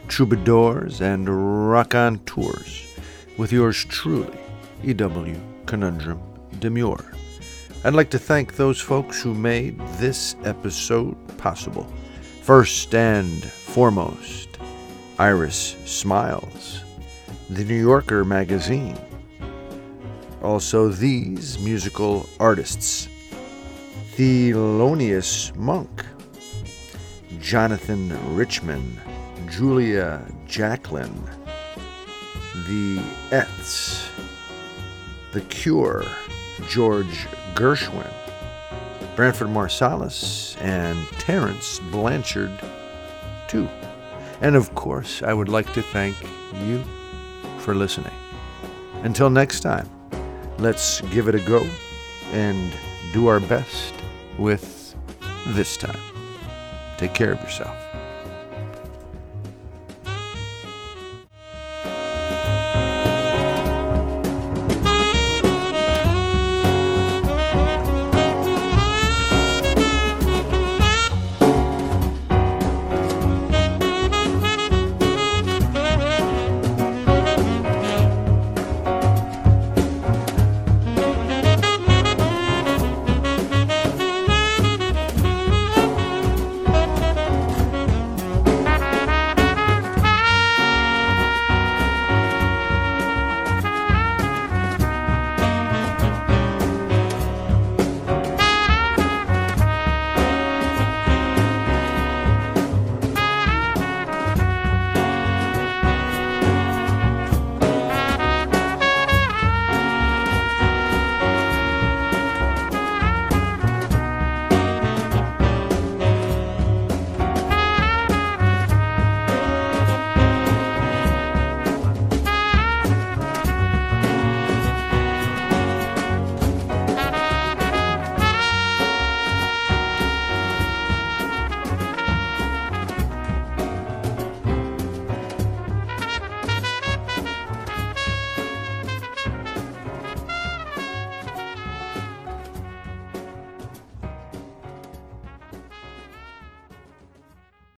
Troubadours 0.08 1.02
and 1.02 1.70
Raconteurs, 1.70 2.96
with 3.36 3.52
yours 3.52 3.84
truly, 3.84 4.40
E.W. 4.86 5.38
Conundrum 5.66 6.22
Demure. 6.60 7.04
I'd 7.84 7.96
like 7.96 8.12
to 8.12 8.20
thank 8.20 8.56
those 8.56 8.80
folks 8.80 9.22
who 9.22 9.34
made 9.34 9.78
this 9.98 10.38
episode 10.46 11.18
possible. 11.38 11.86
First 12.44 12.96
and 12.96 13.44
foremost, 13.44 14.58
Iris 15.18 15.76
Smyles, 15.84 16.80
The 17.50 17.66
New 17.66 17.76
Yorker 17.76 18.24
magazine. 18.24 18.98
Also, 20.60 20.90
these 20.90 21.58
musical 21.60 22.28
artists 22.38 23.08
Thelonious 24.18 25.56
Monk, 25.56 26.04
Jonathan 27.40 28.10
Richman, 28.36 29.00
Julia 29.50 30.22
Jacklin, 30.48 31.14
The 32.68 32.98
Ettes, 33.30 34.06
The 35.32 35.40
Cure, 35.48 36.04
George 36.68 37.26
Gershwin, 37.54 38.12
Branford 39.16 39.48
Marsalis, 39.48 40.62
and 40.62 41.08
Terence 41.20 41.80
Blanchard, 41.90 42.52
too. 43.48 43.70
And 44.42 44.58
of 44.58 44.76
course, 44.76 45.24
I 45.24 45.34
would 45.34 45.48
like 45.48 45.72
to 45.72 45.82
thank 45.82 46.18
you 46.66 46.84
for 47.60 47.74
listening. 47.74 48.14
Until 49.04 49.30
next 49.30 49.62
time, 49.62 49.90
let's 50.60 51.02
give 51.02 51.28
it 51.28 51.36
a 51.36 51.40
go 51.40 51.68
and 52.32 52.72
do 53.14 53.28
our 53.28 53.40
best 53.40 53.94
with 54.38 54.96
this 55.48 55.78
time. 55.78 56.00
Take 56.98 57.14
care 57.14 57.32
of 57.32 57.42
yourself. 57.42 57.89